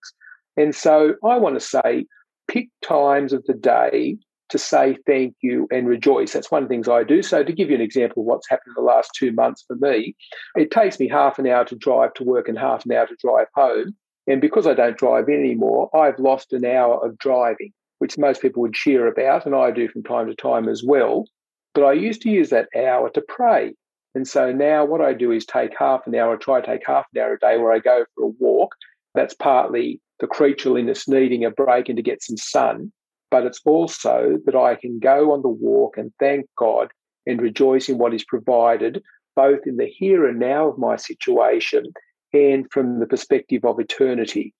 And 0.58 0.76
so 0.76 1.16
I 1.24 1.38
want 1.38 1.56
to 1.56 1.66
say 1.66 2.06
pick 2.48 2.68
times 2.82 3.32
of 3.32 3.44
the 3.46 3.54
day 3.54 4.18
to 4.50 4.58
say 4.58 4.98
thank 5.08 5.34
you 5.42 5.68
and 5.72 5.88
rejoice. 5.88 6.34
That's 6.34 6.52
one 6.52 6.64
of 6.64 6.70
the 6.70 6.74
things 6.74 6.90
I 6.90 7.04
do. 7.06 7.24
So, 7.24 7.42
to 7.42 7.54
give 7.54 7.70
you 7.70 7.76
an 7.76 7.82
example 7.82 8.24
of 8.24 8.28
what's 8.28 8.50
happened 8.50 8.76
in 8.78 8.84
the 8.84 8.86
last 8.86 9.12
two 9.16 9.32
months 9.32 9.64
for 9.66 9.78
me, 9.78 10.14
it 10.56 10.72
takes 10.72 11.00
me 11.00 11.08
half 11.08 11.40
an 11.40 11.48
hour 11.48 11.64
to 11.64 11.76
drive 11.76 12.14
to 12.16 12.26
work 12.26 12.50
and 12.50 12.60
half 12.60 12.86
an 12.86 12.92
hour 12.92 13.08
to 13.08 13.16
drive 13.16 13.48
home. 13.56 13.96
And 14.28 14.42
because 14.42 14.68
I 14.68 14.74
don't 14.74 14.98
drive 14.98 15.30
anymore, 15.30 15.90
I've 15.96 16.20
lost 16.20 16.52
an 16.52 16.66
hour 16.66 17.04
of 17.06 17.18
driving 17.18 17.72
which 18.02 18.18
most 18.18 18.42
people 18.42 18.64
would 18.64 18.74
cheer 18.74 19.06
about, 19.06 19.46
and 19.46 19.54
I 19.54 19.70
do 19.70 19.88
from 19.88 20.02
time 20.02 20.26
to 20.26 20.34
time 20.34 20.68
as 20.68 20.84
well. 20.84 21.26
But 21.76 21.84
I 21.84 21.94
used 21.94 22.24
to 22.24 22.32
use 22.32 22.50
that 22.50 22.68
hour 22.76 23.12
to 23.12 23.22
pray. 23.22 23.76
And 24.16 24.28
so 24.28 24.52
now 24.52 24.84
what 24.84 25.02
I 25.02 25.14
do 25.14 25.32
is 25.32 25.46
take 25.46 25.78
half 25.78 26.08
an 26.08 26.16
hour, 26.16 26.34
I 26.34 26.38
try 26.38 26.62
to 26.62 26.66
take 26.66 26.82
half 26.84 27.06
an 27.14 27.22
hour 27.22 27.34
a 27.34 27.40
day 27.40 27.60
where 27.60 27.72
I 27.72 27.78
go 27.78 28.04
for 28.16 28.24
a 28.24 28.34
walk. 28.40 28.74
That's 29.14 29.36
partly 29.36 30.02
the 30.20 30.26
creatureliness 30.26 31.08
needing 31.08 31.46
a 31.46 31.52
break 31.52 31.90
and 31.90 31.96
to 31.96 32.02
get 32.02 32.24
some 32.24 32.38
sun, 32.38 32.92
but 33.30 33.46
it's 33.46 33.62
also 33.66 34.40
that 34.46 34.56
I 34.56 34.74
can 34.74 34.98
go 34.98 35.32
on 35.32 35.44
the 35.44 35.50
walk 35.50 35.96
and 35.96 36.12
thank 36.20 36.48
God 36.58 36.90
and 37.28 37.40
rejoice 37.40 37.88
in 37.88 38.00
what 38.00 38.16
is 38.16 38.26
provided, 38.26 39.04
both 39.36 39.60
in 39.68 39.78
the 39.78 39.86
here 39.86 40.28
and 40.28 40.40
now 40.40 40.70
of 40.70 40.80
my 40.80 40.96
situation 40.96 41.84
and 42.34 42.66
from 42.72 43.00
the 43.00 43.06
perspective 43.06 43.64
of 43.64 43.80
eternity. 43.80 44.56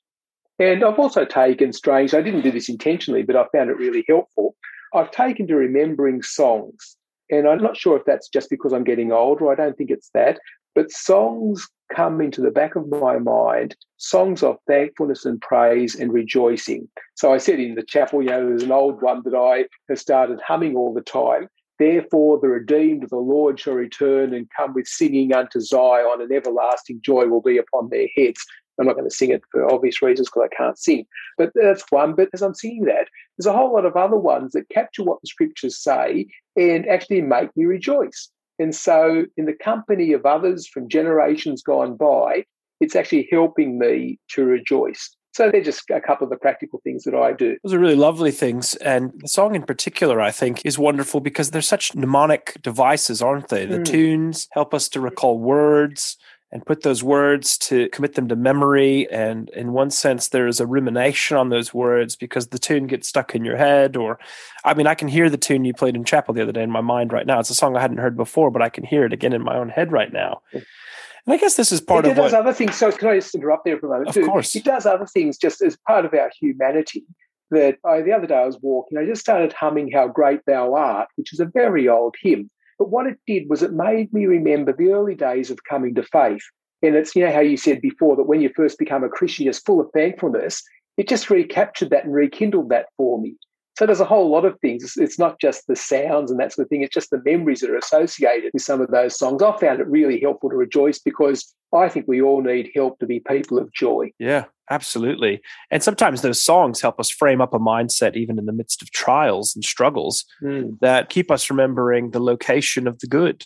And 0.62 0.84
I've 0.84 1.00
also 1.00 1.26
taken 1.26 1.74
strange, 1.74 2.14
I 2.14 2.22
didn't 2.22 2.44
do 2.44 2.52
this 2.52 2.70
intentionally, 2.70 3.24
but 3.24 3.36
I 3.36 3.46
found 3.52 3.72
it 3.72 3.78
really 3.78 4.06
helpful. 4.08 4.56
I've 4.94 5.10
taken 5.10 5.48
to 5.48 5.56
remembering 5.56 6.22
songs. 6.22 6.98
And 7.32 7.48
I'm 7.48 7.64
not 7.64 7.76
sure 7.76 7.98
if 7.98 8.06
that's 8.06 8.30
just 8.30 8.48
because 8.48 8.72
I'm 8.72 8.84
getting 8.84 9.12
older, 9.12 9.52
I 9.52 9.56
don't 9.56 9.76
think 9.76 9.90
it's 9.90 10.12
that. 10.14 10.38
But 10.76 10.92
songs 10.92 11.68
come 11.92 12.22
into 12.22 12.42
the 12.42 12.52
back 12.52 12.76
of 12.76 12.88
my 12.90 13.18
mind, 13.18 13.76
songs 13.98 14.44
of 14.44 14.58
thankfulness 14.68 15.26
and 15.26 15.42
praise 15.42 15.96
and 15.96 16.14
rejoicing. 16.14 16.88
So 17.16 17.34
I 17.34 17.40
said 17.40 17.60
in 17.60 17.74
the 17.74 17.82
chapel, 17.82 18.22
you 18.22 18.30
know, 18.30 18.46
there's 18.46 18.62
an 18.62 18.72
old 18.72 19.02
one 19.02 19.24
that 19.26 19.36
I 19.36 19.66
have 19.90 19.98
started 19.98 20.42
humming 20.46 20.76
all 20.76 20.94
the 20.94 21.02
time. 21.02 21.48
Therefore, 21.80 22.40
the 22.40 22.50
redeemed 22.50 23.04
of 23.04 23.10
the 23.10 23.16
Lord 23.16 23.60
shall 23.60 23.74
return 23.74 24.36
and 24.36 24.48
come 24.56 24.76
with 24.76 24.86
singing 24.86 25.34
unto 25.34 25.60
Zion, 25.60 26.22
and 26.22 26.32
everlasting 26.32 27.02
joy 27.04 27.26
will 27.26 27.42
be 27.42 27.58
upon 27.58 27.90
their 27.90 28.08
heads. 28.16 28.46
I'm 28.82 28.88
not 28.88 28.96
going 28.96 29.10
to 29.10 29.16
sing 29.16 29.30
it 29.30 29.44
for 29.52 29.72
obvious 29.72 30.02
reasons 30.02 30.30
because 30.30 30.50
I 30.52 30.56
can't 30.56 30.78
sing. 30.78 31.06
But 31.38 31.52
that's 31.56 31.84
one. 31.90 32.14
But 32.16 32.30
as 32.34 32.42
I'm 32.42 32.56
singing 32.56 32.86
that, 32.86 33.08
there's 33.38 33.46
a 33.46 33.54
whole 33.54 33.74
lot 33.74 33.86
of 33.86 33.96
other 33.96 34.18
ones 34.18 34.54
that 34.54 34.70
capture 34.70 35.04
what 35.04 35.22
the 35.22 35.28
scriptures 35.28 35.78
say 35.78 36.28
and 36.56 36.88
actually 36.88 37.22
make 37.22 37.56
me 37.56 37.66
rejoice. 37.66 38.30
And 38.60 38.76
so, 38.76 39.26
in 39.38 39.46
the 39.46 39.54
company 39.54 40.14
of 40.14 40.26
others 40.26 40.68
from 40.68 40.90
generations 40.90 41.64
gone 41.64 41.96
by, 41.96 42.44
it's 42.80 42.96
actually 42.96 43.28
helping 43.32 43.80
me 43.80 44.20
to 44.32 44.44
rejoice. 44.44 45.16
So 45.34 45.50
they're 45.50 45.64
just 45.64 45.90
a 45.90 46.02
couple 46.02 46.26
of 46.26 46.30
the 46.30 46.36
practical 46.36 46.82
things 46.84 47.04
that 47.04 47.16
I 47.16 47.32
do. 47.32 47.58
Those 47.64 47.74
are 47.74 47.80
really 47.80 47.96
lovely 47.96 48.32
things. 48.32 48.76
And 48.76 49.14
the 49.16 49.30
song 49.30 49.56
in 49.56 49.64
particular, 49.64 50.20
I 50.20 50.32
think, 50.32 50.62
is 50.66 50.78
wonderful 50.78 51.22
because 51.22 51.52
they're 51.52 51.62
such 51.62 51.96
mnemonic 51.96 52.58
devices, 52.62 53.22
aren't 53.22 53.48
they? 53.48 53.66
The 53.66 53.80
mm. 53.80 53.86
tunes 53.86 54.50
help 54.52 54.74
us 54.74 54.90
to 54.90 55.00
recall 55.00 55.40
words 55.40 56.18
and 56.52 56.66
put 56.66 56.84
those 56.84 57.02
words 57.02 57.58
to 57.58 57.88
commit 57.90 58.16
them 58.16 58.28
to 58.28 58.36
memory. 58.36 59.10
And 59.10 59.50
in 59.52 59.72
one 59.72 59.90
sense, 59.90 60.28
there's 60.28 60.60
a 60.60 60.66
rumination 60.68 61.38
on 61.38 61.50
those 61.50 61.74
words 61.74 62.16
because 62.16 62.48
the 62.48 62.60
tune 62.60 62.88
gets 62.88 63.08
stuck 63.08 63.34
in 63.36 63.46
your 63.46 63.58
head. 63.58 63.96
Or, 63.96 64.20
I 64.66 64.74
mean, 64.74 64.88
I 64.88 64.96
can 64.96 65.08
hear 65.08 65.30
the 65.30 65.38
tune 65.38 65.64
you 65.64 65.74
played 65.74 65.96
in 65.96 66.04
chapel 66.04 66.34
the 66.34 66.42
other 66.42 66.52
day 66.52 66.64
in 66.64 66.72
my 66.72 66.82
mind 66.82 67.14
right 67.14 67.26
now. 67.26 67.40
It's 67.40 67.50
a 67.50 67.56
song 67.56 67.78
I 67.78 67.82
hadn't 67.82 67.98
heard 67.98 68.18
before, 68.18 68.52
but 68.52 68.62
I 68.62 68.70
can 68.70 68.84
hear 68.84 69.06
it 69.06 69.14
again 69.14 69.34
in 69.34 69.42
my 69.42 69.56
own 69.56 69.70
head 69.70 69.92
right 69.92 70.12
now. 70.12 70.42
And 70.54 71.34
I 71.34 71.38
guess 71.38 71.56
this 71.56 71.72
is 71.72 71.80
part 71.80 72.06
it 72.06 72.12
of 72.12 72.18
it 72.18 72.22
does 72.22 72.32
what. 72.34 72.42
other 72.42 72.54
things. 72.54 72.76
So 72.76 72.92
can 72.92 73.08
I 73.08 73.16
just 73.16 73.34
interrupt 73.36 73.64
there 73.64 73.80
for 73.80 73.88
a 73.88 73.90
moment? 73.90 74.10
Of 74.10 74.16
too? 74.16 74.26
course. 74.26 74.56
It 74.56 74.64
does 74.64 74.86
other 74.86 75.06
things 75.06 75.38
just 75.38 75.62
as 75.62 75.78
part 75.88 76.06
of 76.06 76.14
our 76.14 76.32
humanity. 76.40 77.06
That 77.52 77.80
I, 77.86 78.02
the 78.02 78.14
other 78.14 78.28
day 78.28 78.36
I 78.36 78.46
was 78.46 78.58
walking, 78.62 78.98
I 78.98 79.06
just 79.06 79.20
started 79.20 79.52
humming 79.52 79.92
"How 79.92 80.08
Great 80.08 80.40
Thou 80.48 80.74
Art," 80.74 81.10
which 81.18 81.34
is 81.34 81.42
a 81.42 81.46
very 81.46 81.88
old 81.90 82.16
hymn. 82.22 82.50
But 82.82 82.90
what 82.90 83.06
it 83.06 83.20
did 83.28 83.48
was 83.48 83.62
it 83.62 83.74
made 83.74 84.12
me 84.12 84.26
remember 84.26 84.74
the 84.74 84.92
early 84.92 85.14
days 85.14 85.52
of 85.52 85.66
coming 85.70 85.94
to 85.94 86.02
faith. 86.02 86.42
And 86.82 86.96
it's 86.96 87.16
you 87.16 87.24
know 87.24 87.32
how 87.32 87.40
you 87.42 87.56
said 87.56 87.80
before 87.80 88.16
that 88.16 88.24
when 88.24 88.42
you 88.42 88.50
first 88.56 88.80
become 88.80 89.04
a 89.04 89.08
Christian, 89.08 89.46
you're 89.46 89.54
full 89.54 89.80
of 89.80 89.92
thankfulness. 89.94 90.64
It 90.98 91.08
just 91.08 91.30
recaptured 91.30 91.92
that 91.92 92.06
and 92.06 92.14
rekindled 92.16 92.70
that 92.70 92.88
for 92.98 93.22
me. 93.22 93.36
So 93.78 93.86
there's 93.86 94.00
a 94.00 94.06
whole 94.06 94.32
lot 94.32 94.46
of 94.46 94.60
things. 94.62 94.98
It's, 94.98 95.20
not 95.20 95.40
just 95.40 95.68
the 95.68 95.76
sounds 95.76 96.32
and 96.32 96.40
that 96.40 96.54
sort 96.54 96.66
of 96.66 96.70
thing. 96.70 96.82
It's 96.82 96.92
just 96.92 97.12
the 97.12 97.22
memories 97.24 97.60
that 97.60 97.70
are 97.70 97.78
associated 97.78 98.50
with 98.52 98.64
some 98.64 98.82
of 98.82 98.90
those 98.90 99.16
songs. 99.16 99.44
I 99.44 99.56
found 99.60 99.80
it 99.80 99.88
really 99.88 100.20
helpful 100.20 100.50
to 100.50 100.56
rejoice 100.56 100.98
because 100.98 101.54
I 101.72 101.88
think 101.88 102.08
we 102.08 102.20
all 102.20 102.42
need 102.42 102.72
help 102.74 102.98
to 102.98 103.06
be 103.06 103.20
people 103.20 103.60
of 103.60 103.72
joy. 103.74 104.12
Yeah, 104.18 104.46
absolutely. 104.72 105.42
And 105.70 105.84
sometimes 105.84 106.22
those 106.22 106.44
songs 106.44 106.82
help 106.82 107.00
us 107.00 107.10
frame 107.10 107.42
up 107.42 107.54
a 107.54 107.60
mindset, 107.60 108.16
even 108.16 108.40
in 108.40 108.46
the 108.46 108.54
midst 108.54 108.82
of 108.82 108.90
trials 108.92 109.54
and 109.56 109.64
struggles, 109.64 110.26
Mm. 110.42 110.80
that 110.80 111.10
keep 111.10 111.30
us 111.30 111.50
remembering 111.50 112.12
the 112.12 112.20
location 112.20 112.88
of 112.88 112.98
the 113.00 113.08
good. 113.08 113.46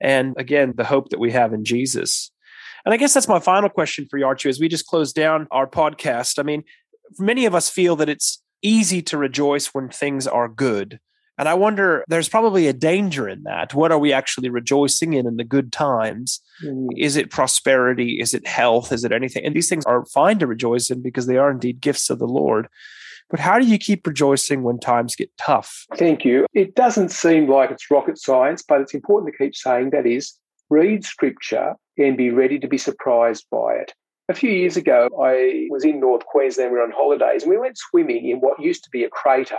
And 0.00 0.34
again, 0.38 0.72
the 0.76 0.84
hope 0.84 1.10
that 1.10 1.20
we 1.20 1.32
have 1.32 1.52
in 1.52 1.64
Jesus. 1.64 2.30
And 2.86 2.94
I 2.94 2.96
guess 2.96 3.12
that's 3.12 3.28
my 3.28 3.40
final 3.40 3.68
question 3.68 4.06
for 4.08 4.16
you, 4.18 4.24
Archie, 4.24 4.48
as 4.48 4.58
we 4.60 4.68
just 4.68 4.86
close 4.86 5.12
down 5.12 5.46
our 5.50 5.66
podcast. 5.66 6.38
I 6.38 6.42
mean, 6.42 6.62
many 7.18 7.44
of 7.44 7.54
us 7.54 7.68
feel 7.68 7.96
that 7.96 8.08
it's 8.08 8.42
easy 8.62 9.02
to 9.02 9.18
rejoice 9.18 9.74
when 9.74 9.88
things 9.90 10.26
are 10.26 10.48
good. 10.48 11.00
And 11.40 11.48
I 11.48 11.54
wonder, 11.54 12.04
there's 12.06 12.28
probably 12.28 12.66
a 12.66 12.74
danger 12.74 13.26
in 13.26 13.44
that. 13.44 13.72
What 13.72 13.90
are 13.90 13.98
we 13.98 14.12
actually 14.12 14.50
rejoicing 14.50 15.14
in 15.14 15.26
in 15.26 15.38
the 15.38 15.42
good 15.42 15.72
times? 15.72 16.38
Mm. 16.62 16.88
Is 16.98 17.16
it 17.16 17.30
prosperity? 17.30 18.20
Is 18.20 18.34
it 18.34 18.46
health? 18.46 18.92
Is 18.92 19.04
it 19.04 19.10
anything? 19.10 19.46
And 19.46 19.56
these 19.56 19.70
things 19.70 19.86
are 19.86 20.04
fine 20.04 20.38
to 20.40 20.46
rejoice 20.46 20.90
in 20.90 21.00
because 21.00 21.26
they 21.26 21.38
are 21.38 21.50
indeed 21.50 21.80
gifts 21.80 22.10
of 22.10 22.18
the 22.18 22.26
Lord. 22.26 22.68
But 23.30 23.40
how 23.40 23.58
do 23.58 23.66
you 23.66 23.78
keep 23.78 24.06
rejoicing 24.06 24.64
when 24.64 24.78
times 24.78 25.16
get 25.16 25.30
tough? 25.38 25.86
Thank 25.96 26.26
you. 26.26 26.44
It 26.52 26.74
doesn't 26.74 27.08
seem 27.08 27.48
like 27.48 27.70
it's 27.70 27.90
rocket 27.90 28.18
science, 28.18 28.62
but 28.62 28.82
it's 28.82 28.92
important 28.92 29.32
to 29.32 29.42
keep 29.42 29.56
saying 29.56 29.90
that 29.90 30.04
is 30.04 30.34
read 30.68 31.06
scripture 31.06 31.74
and 31.96 32.18
be 32.18 32.28
ready 32.28 32.58
to 32.58 32.68
be 32.68 32.76
surprised 32.76 33.46
by 33.50 33.76
it. 33.76 33.94
A 34.28 34.34
few 34.34 34.50
years 34.50 34.76
ago, 34.76 35.08
I 35.18 35.68
was 35.70 35.86
in 35.86 36.00
North 36.00 36.26
Queensland, 36.26 36.70
we 36.70 36.76
were 36.76 36.84
on 36.84 36.92
holidays, 36.92 37.44
and 37.44 37.50
we 37.50 37.56
went 37.56 37.78
swimming 37.78 38.28
in 38.28 38.40
what 38.40 38.60
used 38.60 38.84
to 38.84 38.90
be 38.90 39.04
a 39.04 39.08
crater. 39.08 39.56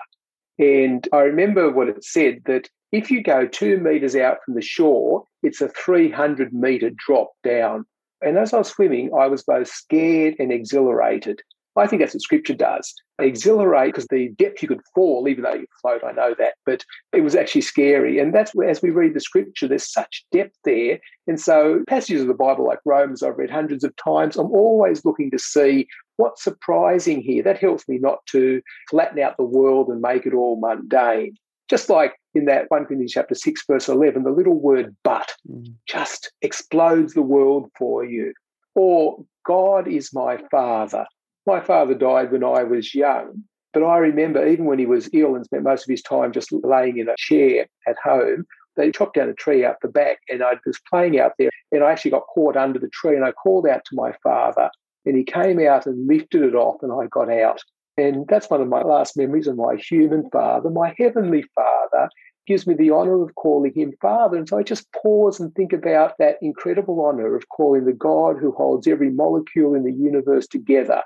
And 0.62 1.08
I 1.12 1.22
remember 1.22 1.72
what 1.72 1.90
it 1.90 2.04
said 2.04 2.44
that 2.46 2.70
if 2.92 3.10
you 3.10 3.24
go 3.24 3.48
two 3.48 3.78
metres 3.78 4.16
out 4.16 4.38
from 4.46 4.54
the 4.54 4.62
shore, 4.62 5.26
it's 5.42 5.60
a 5.60 5.70
300 5.70 6.54
metre 6.54 6.92
drop 6.92 7.32
down. 7.44 7.86
And 8.22 8.38
as 8.38 8.54
I 8.54 8.60
was 8.60 8.68
swimming, 8.68 9.10
I 9.18 9.26
was 9.26 9.42
both 9.42 9.68
scared 9.68 10.36
and 10.38 10.52
exhilarated. 10.52 11.42
I 11.78 11.88
think 11.88 12.02
that's 12.02 12.14
what 12.14 12.22
scripture 12.22 12.54
does. 12.54 12.94
Exhilarate 13.20 13.94
because 13.94 14.08
the 14.08 14.30
depth 14.38 14.62
you 14.62 14.68
could 14.68 14.82
fall, 14.94 15.28
even 15.28 15.44
though 15.44 15.54
you 15.54 15.68
float, 15.82 16.04
I 16.04 16.12
know 16.12 16.36
that, 16.38 16.56
but 16.66 16.84
it 17.14 17.22
was 17.22 17.36
actually 17.36 17.62
scary. 17.62 18.20
And 18.20 18.34
that's 18.34 18.54
where, 18.54 18.70
as 18.70 18.82
we 18.82 18.90
read 18.90 19.14
the 19.14 19.22
scripture, 19.22 19.68
there's 19.68 19.92
such 19.92 20.26
depth 20.32 20.58
there. 20.66 21.00
And 21.28 21.40
so, 21.40 21.84
passages 21.88 22.24
of 22.24 22.28
the 22.28 22.34
Bible 22.34 22.66
like 22.66 22.80
Romans, 22.86 23.24
I've 23.24 23.38
read 23.38 23.50
hundreds 23.50 23.84
of 23.84 23.96
times. 23.96 24.36
I'm 24.36 24.52
always 24.52 25.06
looking 25.06 25.32
to 25.32 25.40
see 25.40 25.88
what's 26.18 26.44
surprising 26.44 27.22
here. 27.22 27.42
That 27.42 27.60
helps 27.60 27.88
me 27.88 28.00
not 28.00 28.26
to 28.28 28.62
flatten 28.90 29.20
out 29.20 29.38
the 29.38 29.44
world 29.44 29.88
and 29.88 30.02
make 30.02 30.26
it 30.26 30.34
all 30.34 30.60
mundane. 30.60 31.36
Just 31.70 31.90
like 31.90 32.16
in 32.34 32.46
that 32.46 32.66
1 32.68 32.86
Corinthians 32.86 33.14
chapter 33.14 33.34
6, 33.34 33.64
verse 33.66 33.88
11, 33.88 34.24
the 34.24 34.32
little 34.32 34.60
word 34.60 34.94
but 35.04 35.32
mm. 35.50 35.74
just 35.88 36.34
explodes 36.42 37.14
the 37.14 37.22
world 37.22 37.72
for 37.78 38.04
you. 38.04 38.34
Or 38.76 39.24
God 39.46 39.88
is 39.88 40.14
my 40.14 40.38
father. 40.52 41.06
My 41.48 41.60
father 41.60 41.96
died 41.96 42.32
when 42.32 42.44
I 42.44 42.64
was 42.64 42.94
young, 42.94 43.44
but 43.74 43.84
I 43.84 43.98
remember 43.98 44.48
even 44.48 44.66
when 44.66 44.80
he 44.80 44.86
was 44.86 45.10
ill 45.14 45.36
and 45.36 45.46
spent 45.46 45.64
most 45.64 45.84
of 45.84 45.92
his 45.92 46.02
time 46.02 46.32
just 46.32 46.52
laying 46.52 46.98
in 46.98 47.10
a 47.10 47.16
chair 47.18 47.66
at 47.88 47.98
home, 48.04 48.46
they 48.76 48.92
chopped 48.92 49.16
down 49.16 49.30
a 49.30 49.34
tree 49.34 49.66
out 49.66 49.78
the 49.82 49.88
back 49.88 50.20
and 50.30 50.44
I 50.44 50.54
was 50.66 50.80
playing 50.90 51.20
out 51.20 51.34
there 51.38 51.50
and 51.72 51.84
I 51.84 51.92
actually 51.92 52.12
got 52.12 52.28
caught 52.28 52.56
under 52.56 52.80
the 52.80 52.90
tree 52.90 53.16
and 53.16 53.26
I 53.26 53.32
called 53.32 53.68
out 53.68 53.84
to 53.86 53.96
my 53.96 54.14
father 54.24 54.70
and 55.06 55.18
he 55.18 55.24
came 55.24 55.60
out 55.60 55.86
and 55.86 56.08
lifted 56.08 56.44
it 56.44 56.56
off 56.56 56.84
and 56.84 56.92
I 56.92 57.08
got 57.08 57.32
out. 57.32 57.60
And 57.98 58.28
that's 58.28 58.50
one 58.50 58.62
of 58.62 58.68
my 58.68 58.82
last 58.82 59.18
memories 59.18 59.48
of 59.48 59.58
my 59.58 59.76
human 59.76 60.30
father, 60.30 60.70
my 60.70 60.94
heavenly 60.98 61.44
father, 61.56 62.10
gives 62.48 62.66
me 62.66 62.74
the 62.74 62.92
honor 62.92 63.22
of 63.22 63.36
calling 63.36 63.74
him 63.74 63.94
Father. 64.02 64.38
And 64.38 64.48
so 64.48 64.58
I 64.58 64.64
just 64.64 64.92
pause 64.94 65.40
and 65.40 65.54
think 65.54 65.74
about 65.74 66.18
that 66.20 66.38
incredible 66.42 67.02
honor 67.02 67.36
of 67.36 67.50
calling 67.50 67.86
the 67.86 67.94
God 67.94 68.38
who 68.40 68.52
holds 68.52 68.88
every 68.88 69.10
molecule 69.10 69.76
in 69.76 69.84
the 69.84 69.92
universe 69.92 70.48
together. 70.48 71.02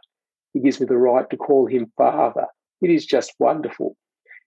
He 0.55 0.61
gives 0.61 0.79
me 0.79 0.85
the 0.85 0.97
right 0.97 1.29
to 1.29 1.37
call 1.37 1.67
him 1.67 1.91
Father. 1.97 2.47
It 2.81 2.89
is 2.89 3.05
just 3.05 3.33
wonderful. 3.39 3.97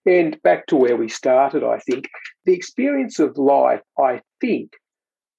And 0.06 0.40
back 0.42 0.66
to 0.68 0.76
where 0.76 0.96
we 0.96 1.08
started, 1.08 1.62
I 1.62 1.80
think 1.80 2.08
the 2.46 2.54
experience 2.54 3.18
of 3.18 3.36
life, 3.36 3.82
I 3.98 4.22
think, 4.40 4.72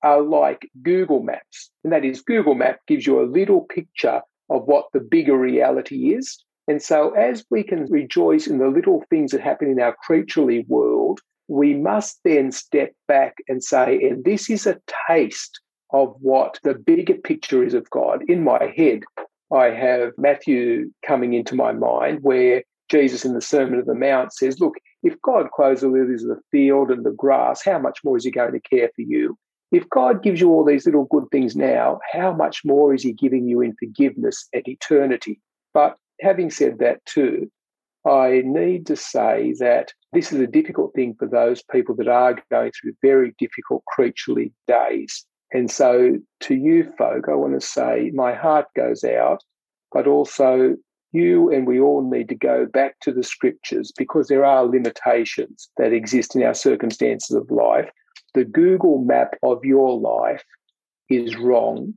are 0.03 0.21
like 0.21 0.69
Google 0.83 1.23
Maps. 1.23 1.71
And 1.83 1.91
that 1.91 2.05
is, 2.05 2.21
Google 2.21 2.53
Map 2.53 2.81
gives 2.87 3.07
you 3.07 3.19
a 3.19 3.25
little 3.25 3.61
picture 3.61 4.21
of 4.51 4.65
what 4.65 4.85
the 4.93 4.99
bigger 4.99 5.35
reality 5.35 6.13
is. 6.13 6.37
And 6.67 6.83
so, 6.83 7.15
as 7.15 7.43
we 7.49 7.63
can 7.63 7.85
rejoice 7.85 8.45
in 8.45 8.59
the 8.59 8.67
little 8.67 9.03
things 9.09 9.31
that 9.31 9.41
happen 9.41 9.71
in 9.71 9.81
our 9.81 9.95
creaturely 10.05 10.65
world, 10.67 11.19
we 11.47 11.73
must 11.73 12.19
then 12.23 12.51
step 12.51 12.93
back 13.07 13.37
and 13.47 13.63
say, 13.63 13.99
and 14.03 14.23
this 14.23 14.51
is 14.51 14.67
a 14.67 14.79
taste 15.07 15.59
of 15.91 16.15
what 16.21 16.59
the 16.61 16.75
bigger 16.75 17.15
picture 17.15 17.63
is 17.63 17.73
of 17.73 17.89
God. 17.89 18.21
In 18.27 18.43
my 18.43 18.71
head, 18.77 19.01
I 19.53 19.71
have 19.71 20.11
Matthew 20.17 20.91
coming 21.05 21.33
into 21.33 21.55
my 21.55 21.71
mind 21.71 22.19
where 22.21 22.63
Jesus 22.89 23.25
in 23.25 23.33
the 23.33 23.41
Sermon 23.41 23.79
of 23.79 23.85
the 23.85 23.95
Mount 23.95 24.33
says, 24.33 24.59
Look, 24.59 24.75
if 25.03 25.19
God 25.21 25.51
clothes 25.51 25.81
the 25.81 25.87
lilies 25.87 26.23
of 26.23 26.29
the 26.29 26.41
field 26.51 26.91
and 26.91 27.05
the 27.05 27.11
grass, 27.11 27.63
how 27.63 27.79
much 27.79 27.99
more 28.03 28.17
is 28.17 28.25
he 28.25 28.31
going 28.31 28.51
to 28.51 28.59
care 28.59 28.89
for 28.95 29.01
you? 29.01 29.37
If 29.71 29.87
God 29.89 30.23
gives 30.23 30.41
you 30.41 30.49
all 30.49 30.65
these 30.65 30.85
little 30.85 31.05
good 31.05 31.25
things 31.31 31.55
now, 31.55 31.99
how 32.11 32.33
much 32.33 32.61
more 32.65 32.93
is 32.93 33.03
he 33.03 33.13
giving 33.13 33.47
you 33.47 33.61
in 33.61 33.75
forgiveness 33.79 34.47
and 34.51 34.67
eternity? 34.67 35.39
But 35.73 35.95
having 36.21 36.49
said 36.49 36.79
that 36.79 37.05
too, 37.05 37.51
I 38.05 38.41
need 38.45 38.87
to 38.87 38.95
say 38.95 39.53
that 39.59 39.93
this 40.13 40.31
is 40.31 40.39
a 40.39 40.47
difficult 40.47 40.93
thing 40.95 41.15
for 41.19 41.27
those 41.27 41.61
people 41.61 41.95
that 41.97 42.07
are 42.07 42.41
going 42.49 42.71
through 42.71 42.93
very 43.01 43.35
difficult 43.37 43.83
creaturely 43.85 44.53
days. 44.67 45.25
And 45.51 45.71
so 45.71 46.17
to 46.41 46.55
you 46.55 46.91
folk, 46.97 47.25
I 47.27 47.33
want 47.33 47.59
to 47.59 47.65
say 47.65 48.11
my 48.13 48.33
heart 48.33 48.67
goes 48.75 49.03
out, 49.03 49.43
but 49.91 50.07
also 50.07 50.75
you 51.11 51.51
and 51.51 51.65
we 51.65 51.79
all 51.79 52.07
need 52.07 52.29
to 52.29 52.35
go 52.35 52.65
back 52.65 52.99
to 53.01 53.11
the 53.11 53.23
scriptures 53.23 53.91
because 53.97 54.27
there 54.27 54.45
are 54.45 54.65
limitations 54.65 55.69
that 55.77 55.93
exist 55.93 56.35
in 56.35 56.43
our 56.43 56.53
circumstances 56.53 57.35
of 57.35 57.49
life. 57.49 57.89
The 58.35 58.45
Google 58.45 58.99
map 58.99 59.35
of 59.41 59.65
your 59.65 59.99
life 59.99 60.43
is 61.09 61.35
wrong, 61.35 61.95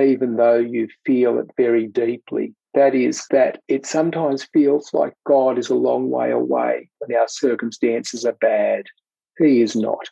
even 0.00 0.36
though 0.36 0.58
you 0.58 0.86
feel 1.04 1.38
it 1.38 1.50
very 1.56 1.88
deeply. 1.88 2.54
That 2.74 2.94
is, 2.94 3.26
that 3.30 3.60
it 3.68 3.84
sometimes 3.84 4.44
feels 4.52 4.94
like 4.94 5.12
God 5.26 5.58
is 5.58 5.68
a 5.68 5.74
long 5.74 6.08
way 6.08 6.30
away 6.30 6.88
when 6.98 7.18
our 7.18 7.28
circumstances 7.28 8.24
are 8.24 8.36
bad. 8.40 8.84
He 9.38 9.60
is 9.60 9.74
not. 9.74 10.08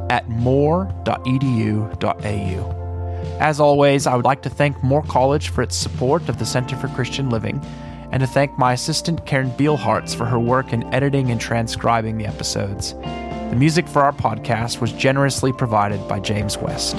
at 0.10 0.28
moore.edu.au. 0.30 0.96
As 3.40 3.60
always, 3.60 4.08
I 4.08 4.16
would 4.16 4.24
like 4.26 4.42
to 4.44 4.50
thank 4.50 4.82
Moore 4.82 5.04
College 5.04 5.50
for 5.50 5.62
its 5.62 5.76
support 5.76 6.30
of 6.30 6.40
the 6.40 6.46
Center 6.46 6.78
for 6.78 6.88
Christian 6.88 7.30
Living, 7.30 7.62
and 8.12 8.22
to 8.22 8.28
thank 8.28 8.58
my 8.58 8.74
assistant 8.74 9.26
Karen 9.26 9.52
Beelhartz 9.52 10.16
for 10.16 10.26
her 10.26 10.40
work 10.40 10.72
in 10.72 10.92
editing 10.94 11.32
and 11.32 11.40
transcribing 11.40 12.18
the 12.18 12.26
episodes. 12.26 12.94
The 12.94 13.56
music 13.58 13.88
for 13.88 14.02
our 14.04 14.14
podcast 14.14 14.80
was 14.80 14.94
generously 14.94 15.52
provided 15.52 16.08
by 16.08 16.22
James 16.22 16.58
West. 16.58 16.98